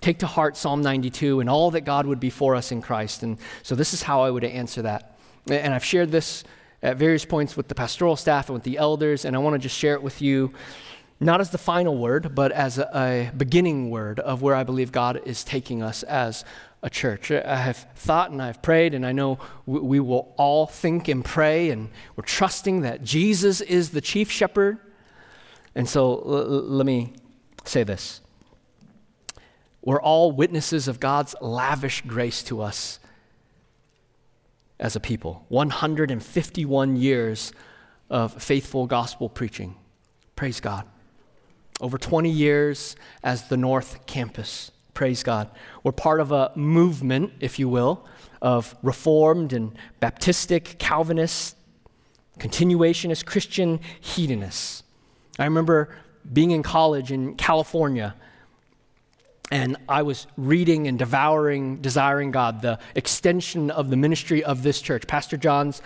take 0.00 0.18
to 0.18 0.26
heart 0.26 0.56
Psalm 0.56 0.82
92 0.82 1.40
and 1.40 1.48
all 1.48 1.70
that 1.70 1.82
God 1.82 2.06
would 2.06 2.20
be 2.20 2.30
for 2.30 2.54
us 2.54 2.70
in 2.70 2.82
Christ. 2.82 3.22
And 3.22 3.38
so 3.62 3.74
this 3.74 3.94
is 3.94 4.02
how 4.02 4.22
I 4.22 4.30
would 4.30 4.44
answer 4.44 4.82
that. 4.82 5.18
And 5.50 5.72
I've 5.72 5.84
shared 5.84 6.10
this 6.10 6.44
at 6.82 6.96
various 6.96 7.24
points 7.24 7.56
with 7.56 7.68
the 7.68 7.74
pastoral 7.74 8.16
staff 8.16 8.48
and 8.48 8.54
with 8.54 8.62
the 8.62 8.78
elders, 8.78 9.24
and 9.24 9.34
I 9.34 9.38
want 9.38 9.54
to 9.54 9.58
just 9.58 9.76
share 9.76 9.94
it 9.94 10.02
with 10.02 10.20
you, 10.20 10.52
not 11.18 11.40
as 11.40 11.50
the 11.50 11.58
final 11.58 11.96
word, 11.96 12.34
but 12.34 12.52
as 12.52 12.78
a, 12.78 12.90
a 12.94 13.36
beginning 13.36 13.90
word 13.90 14.20
of 14.20 14.42
where 14.42 14.54
I 14.54 14.64
believe 14.64 14.92
God 14.92 15.20
is 15.24 15.44
taking 15.44 15.82
us 15.82 16.02
as 16.02 16.44
a 16.82 16.90
church. 16.90 17.30
I 17.30 17.56
have 17.56 17.88
thought 17.96 18.30
and 18.30 18.42
I've 18.42 18.60
prayed, 18.60 18.92
and 18.92 19.06
I 19.06 19.12
know 19.12 19.38
we, 19.64 19.80
we 19.80 20.00
will 20.00 20.34
all 20.36 20.66
think 20.66 21.08
and 21.08 21.24
pray, 21.24 21.70
and 21.70 21.88
we're 22.16 22.24
trusting 22.24 22.82
that 22.82 23.02
Jesus 23.02 23.60
is 23.62 23.90
the 23.90 24.00
chief 24.00 24.30
shepherd. 24.30 24.78
And 25.74 25.88
so 25.88 26.22
l- 26.26 26.36
l- 26.36 26.62
let 26.62 26.86
me 26.86 27.14
say 27.64 27.82
this 27.82 28.20
we're 29.82 30.00
all 30.00 30.32
witnesses 30.32 30.88
of 30.88 31.00
God's 31.00 31.34
lavish 31.40 32.02
grace 32.02 32.42
to 32.44 32.60
us 32.60 32.98
as 34.78 34.96
a 34.96 35.00
people. 35.00 35.46
151 35.48 36.96
years 36.96 37.52
of 38.10 38.42
faithful 38.42 38.86
gospel 38.86 39.28
preaching. 39.28 39.76
Praise 40.34 40.60
God. 40.60 40.86
Over 41.80 41.98
20 41.98 42.30
years 42.30 42.96
as 43.22 43.48
the 43.48 43.56
North 43.56 44.06
Campus. 44.06 44.70
Praise 44.94 45.22
God. 45.22 45.50
We're 45.82 45.92
part 45.92 46.20
of 46.20 46.32
a 46.32 46.52
movement, 46.54 47.34
if 47.40 47.58
you 47.58 47.68
will, 47.68 48.06
of 48.40 48.74
Reformed 48.82 49.52
and 49.52 49.76
Baptistic, 50.00 50.78
Calvinist, 50.78 51.56
continuationist, 52.38 53.26
Christian 53.26 53.80
hedonists. 54.00 54.82
I 55.38 55.44
remember 55.44 55.94
being 56.32 56.50
in 56.50 56.62
college 56.62 57.12
in 57.12 57.34
California 57.36 58.14
and 59.50 59.76
I 59.88 60.02
was 60.02 60.26
reading 60.36 60.88
and 60.88 60.98
devouring, 60.98 61.76
desiring 61.76 62.32
God, 62.32 62.62
the 62.62 62.78
extension 62.94 63.70
of 63.70 63.90
the 63.90 63.96
ministry 63.96 64.42
of 64.42 64.62
this 64.62 64.80
church, 64.80 65.06
Pastor 65.06 65.36
John's 65.36 65.82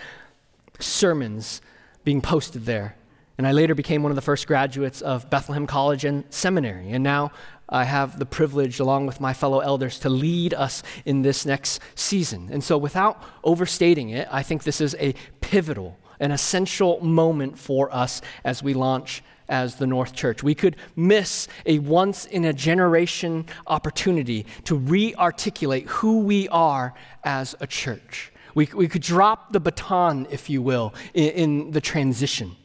sermons 0.79 1.61
being 2.03 2.21
posted 2.21 2.65
there. 2.65 2.95
And 3.37 3.47
I 3.47 3.51
later 3.51 3.73
became 3.73 4.03
one 4.03 4.11
of 4.11 4.15
the 4.15 4.21
first 4.21 4.45
graduates 4.45 5.01
of 5.01 5.29
Bethlehem 5.29 5.65
College 5.65 6.05
and 6.05 6.23
Seminary. 6.29 6.91
And 6.91 7.03
now 7.03 7.31
I 7.69 7.85
have 7.85 8.19
the 8.19 8.25
privilege, 8.25 8.79
along 8.79 9.05
with 9.05 9.21
my 9.21 9.33
fellow 9.33 9.59
elders, 9.59 9.97
to 9.99 10.09
lead 10.09 10.53
us 10.53 10.83
in 11.05 11.21
this 11.21 11.45
next 11.45 11.79
season. 11.95 12.49
And 12.51 12.63
so, 12.63 12.77
without 12.77 13.23
overstating 13.43 14.09
it, 14.09 14.27
I 14.29 14.43
think 14.43 14.63
this 14.63 14.81
is 14.81 14.95
a 14.99 15.15
pivotal, 15.39 15.97
an 16.19 16.31
essential 16.31 16.99
moment 16.99 17.57
for 17.57 17.93
us 17.93 18.21
as 18.43 18.61
we 18.61 18.73
launch 18.73 19.23
as 19.47 19.75
the 19.75 19.87
North 19.87 20.13
Church. 20.13 20.43
We 20.43 20.55
could 20.55 20.75
miss 20.95 21.47
a 21.65 21.79
once 21.79 22.25
in 22.25 22.45
a 22.45 22.53
generation 22.53 23.45
opportunity 23.67 24.45
to 24.65 24.75
re 24.75 25.15
articulate 25.15 25.87
who 25.87 26.19
we 26.19 26.47
are 26.49 26.93
as 27.23 27.55
a 27.59 27.67
church. 27.67 28.31
We, 28.53 28.67
we 28.73 28.87
could 28.87 29.01
drop 29.01 29.53
the 29.53 29.59
baton, 29.59 30.27
if 30.29 30.49
you 30.49 30.61
will, 30.61 30.93
in, 31.13 31.29
in 31.29 31.71
the 31.71 31.81
transition. 31.81 32.57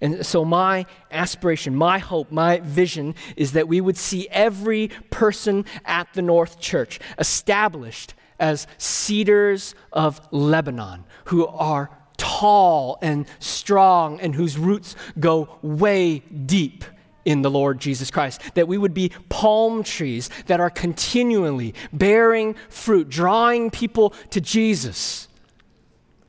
And 0.00 0.24
so, 0.24 0.44
my 0.44 0.86
aspiration, 1.10 1.74
my 1.74 1.98
hope, 1.98 2.30
my 2.30 2.60
vision 2.60 3.14
is 3.36 3.52
that 3.52 3.68
we 3.68 3.80
would 3.80 3.96
see 3.96 4.28
every 4.30 4.88
person 5.10 5.64
at 5.84 6.12
the 6.14 6.22
North 6.22 6.58
Church 6.60 7.00
established 7.18 8.14
as 8.38 8.66
cedars 8.78 9.74
of 9.92 10.20
Lebanon 10.32 11.04
who 11.26 11.46
are 11.46 11.90
tall 12.16 12.98
and 13.02 13.26
strong 13.38 14.20
and 14.20 14.34
whose 14.34 14.58
roots 14.58 14.96
go 15.18 15.58
way 15.62 16.18
deep 16.18 16.84
in 17.24 17.42
the 17.42 17.50
Lord 17.50 17.80
Jesus 17.80 18.10
Christ. 18.10 18.40
That 18.54 18.68
we 18.68 18.78
would 18.78 18.94
be 18.94 19.12
palm 19.28 19.82
trees 19.82 20.28
that 20.46 20.60
are 20.60 20.70
continually 20.70 21.74
bearing 21.92 22.54
fruit, 22.68 23.08
drawing 23.08 23.70
people 23.70 24.10
to 24.30 24.40
Jesus 24.40 25.28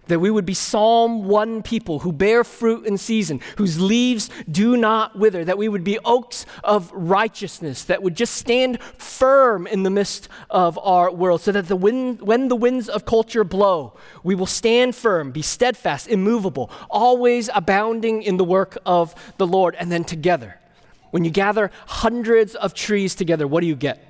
that 0.08 0.20
we 0.20 0.30
would 0.30 0.46
be 0.46 0.54
Psalm 0.54 1.28
1 1.28 1.64
people 1.64 2.00
who 2.00 2.12
bear 2.12 2.44
fruit 2.44 2.86
in 2.86 2.98
season, 2.98 3.42
whose 3.58 3.80
leaves 3.80 4.30
do 4.50 4.78
not 4.78 5.18
wither, 5.18 5.44
that 5.44 5.58
we 5.58 5.68
would 5.68 5.84
be 5.84 6.00
oaks 6.06 6.46
of 6.64 6.92
righteousness 6.94 7.84
that 7.86 8.04
would 8.04 8.16
just 8.16 8.36
stand 8.36 8.82
firm 8.82 9.68
in 9.68 9.84
the 9.84 9.90
midst 9.90 10.30
of 10.50 10.78
our 10.80 11.12
world, 11.12 11.42
so 11.42 11.52
that 11.52 11.68
the 11.68 11.76
wind, 11.76 12.22
when 12.22 12.48
the 12.48 12.56
winds 12.56 12.90
of 12.90 13.06
culture 13.06 13.44
blow, 13.44 13.94
we 14.24 14.36
will 14.36 14.46
stand 14.46 14.96
firm, 14.96 15.32
be 15.32 15.42
steadfast, 15.42 16.08
immovable, 16.08 16.70
always 16.90 17.50
abounding 17.54 18.22
in 18.22 18.38
the 18.38 18.44
work 18.44 18.78
of 18.86 19.16
the 19.38 19.48
Lord. 19.48 19.76
And 19.76 19.92
then 19.92 20.04
together, 20.04 20.60
when 21.12 21.24
you 21.24 21.32
gather 21.32 21.72
hundreds 21.88 22.56
of 22.56 22.74
trees 22.74 23.16
together, 23.16 23.48
what 23.48 23.62
do 23.62 23.68
you 23.68 23.76
get? 23.76 24.02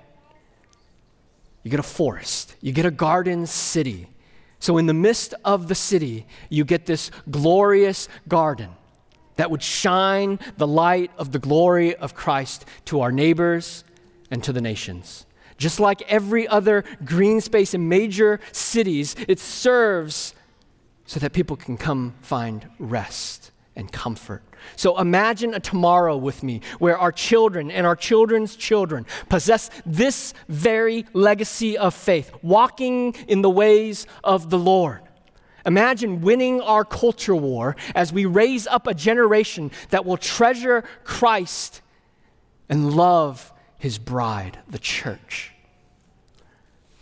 You 1.63 1.71
get 1.71 1.79
a 1.79 1.83
forest, 1.83 2.55
you 2.61 2.71
get 2.71 2.85
a 2.85 2.91
garden 2.91 3.47
city 3.47 4.07
so, 4.65 4.79
in 4.79 4.87
the 4.87 4.95
midst 4.95 5.35
of 5.45 5.67
the 5.67 5.75
city, 5.75 6.25
you 6.49 6.65
get 6.65 6.87
this 6.87 7.11
glorious 7.29 8.09
garden 8.27 8.71
that 9.35 9.51
would 9.51 9.61
shine 9.61 10.39
the 10.57 10.65
light 10.65 11.11
of 11.19 11.31
the 11.31 11.37
glory 11.37 11.95
of 11.95 12.15
Christ 12.15 12.65
to 12.85 13.01
our 13.01 13.11
neighbors 13.11 13.83
and 14.31 14.43
to 14.43 14.51
the 14.51 14.61
nations. 14.61 15.27
Just 15.59 15.79
like 15.79 16.01
every 16.11 16.47
other 16.47 16.83
green 17.05 17.41
space 17.41 17.75
in 17.75 17.87
major 17.87 18.39
cities, 18.51 19.15
it 19.27 19.37
serves 19.39 20.33
so 21.05 21.19
that 21.19 21.31
people 21.31 21.55
can 21.55 21.77
come 21.77 22.15
find 22.23 22.67
rest 22.79 23.51
and 23.75 23.91
comfort. 23.91 24.43
So 24.75 24.97
imagine 24.99 25.53
a 25.53 25.59
tomorrow 25.59 26.17
with 26.17 26.43
me 26.43 26.61
where 26.79 26.97
our 26.97 27.11
children 27.11 27.69
and 27.69 27.85
our 27.85 27.95
children's 27.95 28.55
children 28.55 29.05
possess 29.29 29.69
this 29.85 30.33
very 30.47 31.05
legacy 31.13 31.77
of 31.77 31.93
faith, 31.93 32.31
walking 32.41 33.13
in 33.27 33.41
the 33.41 33.49
ways 33.49 34.07
of 34.23 34.49
the 34.49 34.57
Lord. 34.57 35.01
Imagine 35.65 36.21
winning 36.21 36.61
our 36.61 36.85
culture 36.85 37.35
war 37.35 37.75
as 37.95 38.13
we 38.13 38.25
raise 38.25 38.67
up 38.67 38.85
a 38.85 38.93
generation 38.93 39.71
that 39.89 40.05
will 40.05 40.17
treasure 40.17 40.83
Christ 41.03 41.81
and 42.69 42.93
love 42.93 43.51
his 43.77 43.97
bride, 43.97 44.59
the 44.69 44.79
church. 44.79 45.54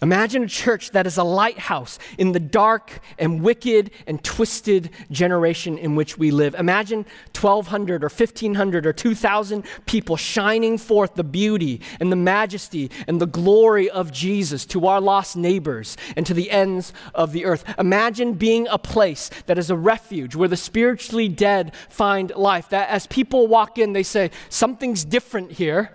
Imagine 0.04 0.44
a 0.44 0.48
church 0.50 0.92
that 0.92 1.08
is 1.08 1.16
a 1.16 1.24
lighthouse 1.24 1.98
in 2.18 2.34
the 2.34 2.40
dark 2.40 3.00
and 3.18 3.42
wicked 3.42 3.90
and 4.06 4.22
twisted 4.22 4.90
generation 5.10 5.78
in 5.78 5.96
which 5.96 6.18
we 6.18 6.30
live. 6.30 6.56
Imagine 6.56 7.06
1,200 7.40 8.04
or 8.04 8.10
1,500 8.10 8.86
or 8.86 8.92
2,000 8.92 9.64
people 9.86 10.18
shining 10.18 10.78
forth 10.78 11.16
the 11.16 11.24
beauty 11.24 11.80
and 12.02 12.12
the 12.12 12.18
majesty 12.18 12.92
and 13.08 13.22
the 13.22 13.26
glory 13.26 13.90
of 13.90 14.12
Jesus 14.12 14.66
to 14.66 14.88
our 14.88 15.00
lost 15.00 15.38
neighbors 15.38 15.96
and 16.18 16.26
to 16.26 16.34
the 16.34 16.52
ends 16.52 16.92
of 17.16 17.32
the 17.32 17.46
earth. 17.46 17.64
Imagine 17.80 18.34
being 18.34 18.68
a 18.68 18.78
place 18.78 19.30
that 19.46 19.58
is 19.58 19.70
a 19.70 19.78
refuge 19.78 20.36
where 20.36 20.50
the 20.50 20.58
spiritually 20.58 21.30
dead 21.30 21.74
find 21.88 22.36
life. 22.36 22.68
That 22.68 22.90
as 22.90 23.08
people 23.08 23.48
walk 23.48 23.78
in, 23.78 23.94
they 23.94 24.04
say, 24.04 24.32
Something's 24.50 25.06
different 25.06 25.54
here. 25.54 25.94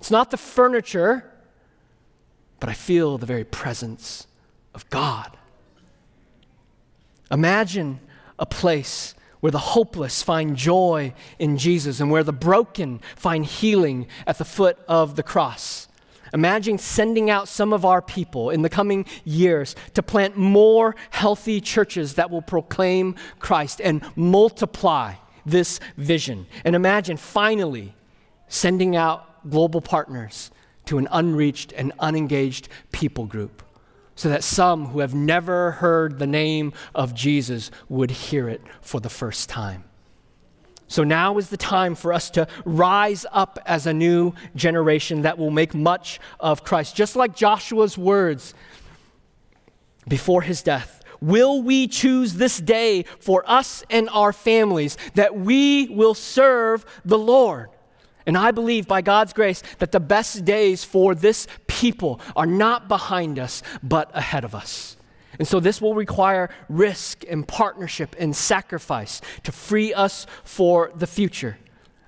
It's 0.00 0.10
not 0.10 0.30
the 0.30 0.38
furniture 0.38 1.31
but 2.62 2.68
I 2.68 2.74
feel 2.74 3.18
the 3.18 3.26
very 3.26 3.42
presence 3.42 4.28
of 4.72 4.88
God. 4.88 5.36
Imagine 7.28 7.98
a 8.38 8.46
place 8.46 9.16
where 9.40 9.50
the 9.50 9.58
hopeless 9.58 10.22
find 10.22 10.54
joy 10.56 11.12
in 11.40 11.58
Jesus 11.58 11.98
and 11.98 12.08
where 12.08 12.22
the 12.22 12.32
broken 12.32 13.00
find 13.16 13.44
healing 13.44 14.06
at 14.28 14.38
the 14.38 14.44
foot 14.44 14.78
of 14.86 15.16
the 15.16 15.24
cross. 15.24 15.88
Imagine 16.32 16.78
sending 16.78 17.28
out 17.30 17.48
some 17.48 17.72
of 17.72 17.84
our 17.84 18.00
people 18.00 18.50
in 18.50 18.62
the 18.62 18.70
coming 18.70 19.06
years 19.24 19.74
to 19.94 20.00
plant 20.00 20.36
more 20.36 20.94
healthy 21.10 21.60
churches 21.60 22.14
that 22.14 22.30
will 22.30 22.42
proclaim 22.42 23.16
Christ 23.40 23.80
and 23.80 24.04
multiply 24.14 25.14
this 25.44 25.80
vision. 25.96 26.46
And 26.64 26.76
imagine 26.76 27.16
finally 27.16 27.96
sending 28.46 28.94
out 28.94 29.50
global 29.50 29.80
partners 29.80 30.52
to 30.92 30.98
an 30.98 31.08
unreached 31.10 31.72
and 31.72 31.90
unengaged 32.00 32.68
people 32.92 33.24
group 33.24 33.62
so 34.14 34.28
that 34.28 34.44
some 34.44 34.88
who 34.88 34.98
have 34.98 35.14
never 35.14 35.70
heard 35.70 36.18
the 36.18 36.26
name 36.26 36.70
of 36.94 37.14
Jesus 37.14 37.70
would 37.88 38.10
hear 38.10 38.46
it 38.46 38.60
for 38.82 39.00
the 39.00 39.08
first 39.08 39.48
time. 39.48 39.84
So 40.88 41.02
now 41.02 41.38
is 41.38 41.48
the 41.48 41.56
time 41.56 41.94
for 41.94 42.12
us 42.12 42.28
to 42.32 42.46
rise 42.66 43.24
up 43.32 43.58
as 43.64 43.86
a 43.86 43.94
new 43.94 44.34
generation 44.54 45.22
that 45.22 45.38
will 45.38 45.50
make 45.50 45.74
much 45.74 46.20
of 46.38 46.62
Christ. 46.62 46.94
Just 46.94 47.16
like 47.16 47.34
Joshua's 47.34 47.96
words 47.96 48.52
before 50.06 50.42
his 50.42 50.60
death 50.62 51.02
Will 51.22 51.62
we 51.62 51.86
choose 51.86 52.34
this 52.34 52.58
day 52.58 53.04
for 53.18 53.44
us 53.46 53.82
and 53.88 54.10
our 54.10 54.34
families 54.34 54.98
that 55.14 55.34
we 55.34 55.86
will 55.86 56.14
serve 56.14 56.84
the 57.02 57.18
Lord? 57.18 57.70
And 58.26 58.36
I 58.36 58.50
believe 58.50 58.86
by 58.86 59.02
God's 59.02 59.32
grace 59.32 59.62
that 59.78 59.92
the 59.92 60.00
best 60.00 60.44
days 60.44 60.84
for 60.84 61.14
this 61.14 61.46
people 61.66 62.20
are 62.36 62.46
not 62.46 62.88
behind 62.88 63.38
us, 63.38 63.62
but 63.82 64.10
ahead 64.14 64.44
of 64.44 64.54
us. 64.54 64.96
And 65.38 65.48
so 65.48 65.60
this 65.60 65.80
will 65.80 65.94
require 65.94 66.50
risk 66.68 67.24
and 67.28 67.46
partnership 67.46 68.14
and 68.18 68.36
sacrifice 68.36 69.20
to 69.44 69.52
free 69.52 69.94
us 69.94 70.26
for 70.44 70.92
the 70.94 71.06
future. 71.06 71.58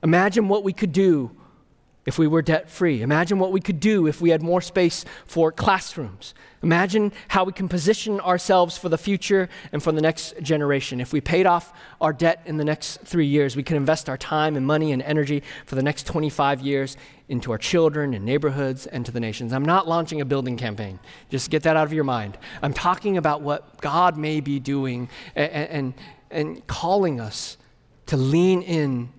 Imagine 0.03 0.49
what 0.49 0.63
we 0.65 0.73
could 0.73 0.93
do 0.93 1.31
if 2.07 2.19
we 2.19 2.27
were 2.27 2.43
debt 2.43 2.69
free. 2.69 3.03
Imagine 3.03 3.39
what 3.39 3.53
we 3.53 3.61
could 3.61 3.81
do 3.81 4.07
if 4.07 4.21
we 4.21 4.31
had 4.31 4.43
more 4.43 4.61
space 4.61 5.05
for 5.27 5.51
classrooms. 5.51 6.35
Imagine 6.63 7.13
how 7.29 7.45
we 7.45 7.53
can 7.53 7.69
position 7.69 8.21
ourselves 8.21 8.77
for 8.79 8.89
the 8.89 8.99
future 8.99 9.49
and 9.73 9.83
for 9.83 9.93
the 9.93 10.01
next 10.01 10.35
generation. 10.43 11.01
If 11.01 11.13
we 11.13 11.21
paid 11.21 11.47
off 11.47 11.73
our 12.01 12.13
debt 12.13 12.43
in 12.47 12.57
the 12.57 12.65
next 12.65 13.01
three 13.03 13.27
years, 13.27 13.55
we 13.57 13.63
could 13.63 13.77
invest 13.77 14.09
our 14.09 14.17
time 14.17 14.57
and 14.57 14.67
money 14.67 14.93
and 14.93 15.03
energy 15.03 15.43
for 15.67 15.75
the 15.75 15.83
next 15.83 16.07
25 16.07 16.61
years 16.61 16.97
into 17.29 17.53
our 17.53 17.59
children 17.59 18.15
and 18.15 18.25
neighborhoods 18.25 18.87
and 18.87 19.05
to 19.07 19.13
the 19.13 19.21
nations. 19.21 19.53
I'm 19.53 19.65
not 19.65 19.89
launching 19.89 20.21
a 20.21 20.25
building 20.25 20.57
campaign. 20.57 20.99
Just 21.31 21.51
get 21.51 21.63
that 21.63 21.77
out 21.77 21.87
of 21.87 21.93
your 21.93 22.05
mind. 22.05 22.37
I'm 22.63 22.75
talking 22.75 23.17
about 23.17 23.41
what 23.41 23.81
God 23.81 24.17
may 24.17 24.41
be 24.41 24.59
doing 24.59 25.09
and, 25.35 25.51
and, 25.51 25.95
and 26.31 26.67
calling 26.67 27.21
us 27.21 27.57
to 28.07 28.17
lean 28.17 28.61
in 28.63 29.11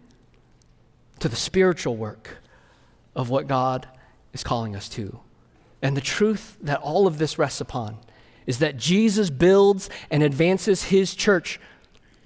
to 1.19 1.29
the 1.29 1.35
spiritual 1.35 1.95
work 1.95 2.37
of 3.15 3.29
what 3.29 3.47
God 3.47 3.87
is 4.33 4.43
calling 4.43 4.75
us 4.75 4.89
to. 4.89 5.19
And 5.81 5.95
the 5.95 6.01
truth 6.01 6.57
that 6.61 6.81
all 6.81 7.07
of 7.07 7.17
this 7.17 7.37
rests 7.37 7.61
upon 7.61 7.97
is 8.45 8.59
that 8.59 8.77
Jesus 8.77 9.29
builds 9.29 9.89
and 10.09 10.21
advances 10.23 10.85
his 10.85 11.15
church 11.15 11.59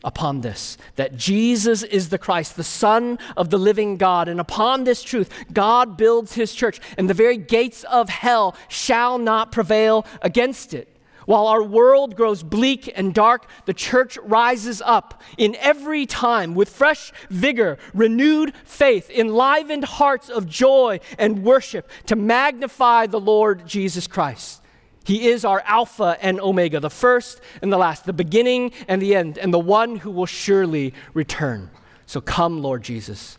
upon 0.03 0.39
this 0.41 0.77
that 0.95 1.17
Jesus 1.17 1.83
is 1.83 2.07
the 2.07 2.17
Christ, 2.17 2.55
the 2.55 2.63
Son 2.63 3.19
of 3.35 3.49
the 3.49 3.57
living 3.57 3.97
God. 3.97 4.29
And 4.29 4.39
upon 4.39 4.83
this 4.83 5.03
truth, 5.03 5.29
God 5.51 5.97
builds 5.97 6.33
his 6.33 6.53
church, 6.53 6.79
and 6.97 7.09
the 7.09 7.13
very 7.13 7.37
gates 7.37 7.83
of 7.83 8.09
hell 8.09 8.55
shall 8.67 9.17
not 9.17 9.51
prevail 9.51 10.05
against 10.21 10.73
it. 10.73 10.98
While 11.29 11.45
our 11.45 11.61
world 11.61 12.15
grows 12.15 12.41
bleak 12.41 12.91
and 12.95 13.13
dark, 13.13 13.47
the 13.65 13.73
church 13.75 14.17
rises 14.23 14.81
up 14.83 15.21
in 15.37 15.55
every 15.57 16.07
time 16.07 16.55
with 16.55 16.69
fresh 16.69 17.13
vigor, 17.29 17.77
renewed 17.93 18.55
faith, 18.63 19.11
enlivened 19.11 19.83
hearts 19.83 20.29
of 20.29 20.47
joy 20.47 21.01
and 21.19 21.43
worship 21.43 21.87
to 22.07 22.15
magnify 22.15 23.05
the 23.05 23.19
Lord 23.19 23.67
Jesus 23.67 24.07
Christ. 24.07 24.63
He 25.03 25.27
is 25.27 25.45
our 25.45 25.61
Alpha 25.67 26.17
and 26.19 26.39
Omega, 26.39 26.79
the 26.79 26.89
first 26.89 27.41
and 27.61 27.71
the 27.71 27.77
last, 27.77 28.05
the 28.05 28.11
beginning 28.11 28.71
and 28.87 28.99
the 28.99 29.13
end, 29.13 29.37
and 29.37 29.53
the 29.53 29.59
one 29.59 29.97
who 29.97 30.09
will 30.09 30.25
surely 30.25 30.95
return. 31.13 31.69
So 32.07 32.21
come, 32.21 32.63
Lord 32.63 32.81
Jesus, 32.81 33.37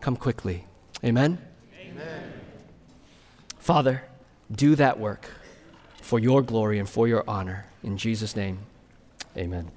come 0.00 0.14
quickly. 0.14 0.66
Amen. 1.02 1.38
Amen. 1.80 2.32
Father, 3.58 4.04
do 4.52 4.76
that 4.76 5.00
work 5.00 5.28
for 6.04 6.18
your 6.18 6.42
glory 6.42 6.78
and 6.78 6.88
for 6.88 7.08
your 7.08 7.24
honor. 7.26 7.66
In 7.82 7.96
Jesus' 7.96 8.36
name, 8.36 8.58
amen. 9.36 9.70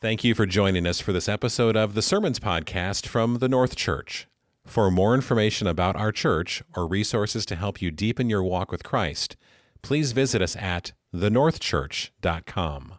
Thank 0.00 0.24
you 0.24 0.34
for 0.34 0.44
joining 0.44 0.86
us 0.86 1.00
for 1.00 1.12
this 1.12 1.28
episode 1.28 1.76
of 1.76 1.94
the 1.94 2.02
Sermons 2.02 2.38
Podcast 2.38 3.06
from 3.06 3.38
the 3.38 3.48
North 3.48 3.76
Church. 3.76 4.26
For 4.66 4.90
more 4.90 5.14
information 5.14 5.66
about 5.66 5.96
our 5.96 6.12
church 6.12 6.62
or 6.74 6.86
resources 6.86 7.46
to 7.46 7.56
help 7.56 7.80
you 7.80 7.90
deepen 7.90 8.28
your 8.28 8.42
walk 8.42 8.70
with 8.70 8.82
Christ, 8.82 9.36
please 9.82 10.12
visit 10.12 10.42
us 10.42 10.56
at 10.56 10.92
thenorthchurch.com. 11.14 12.95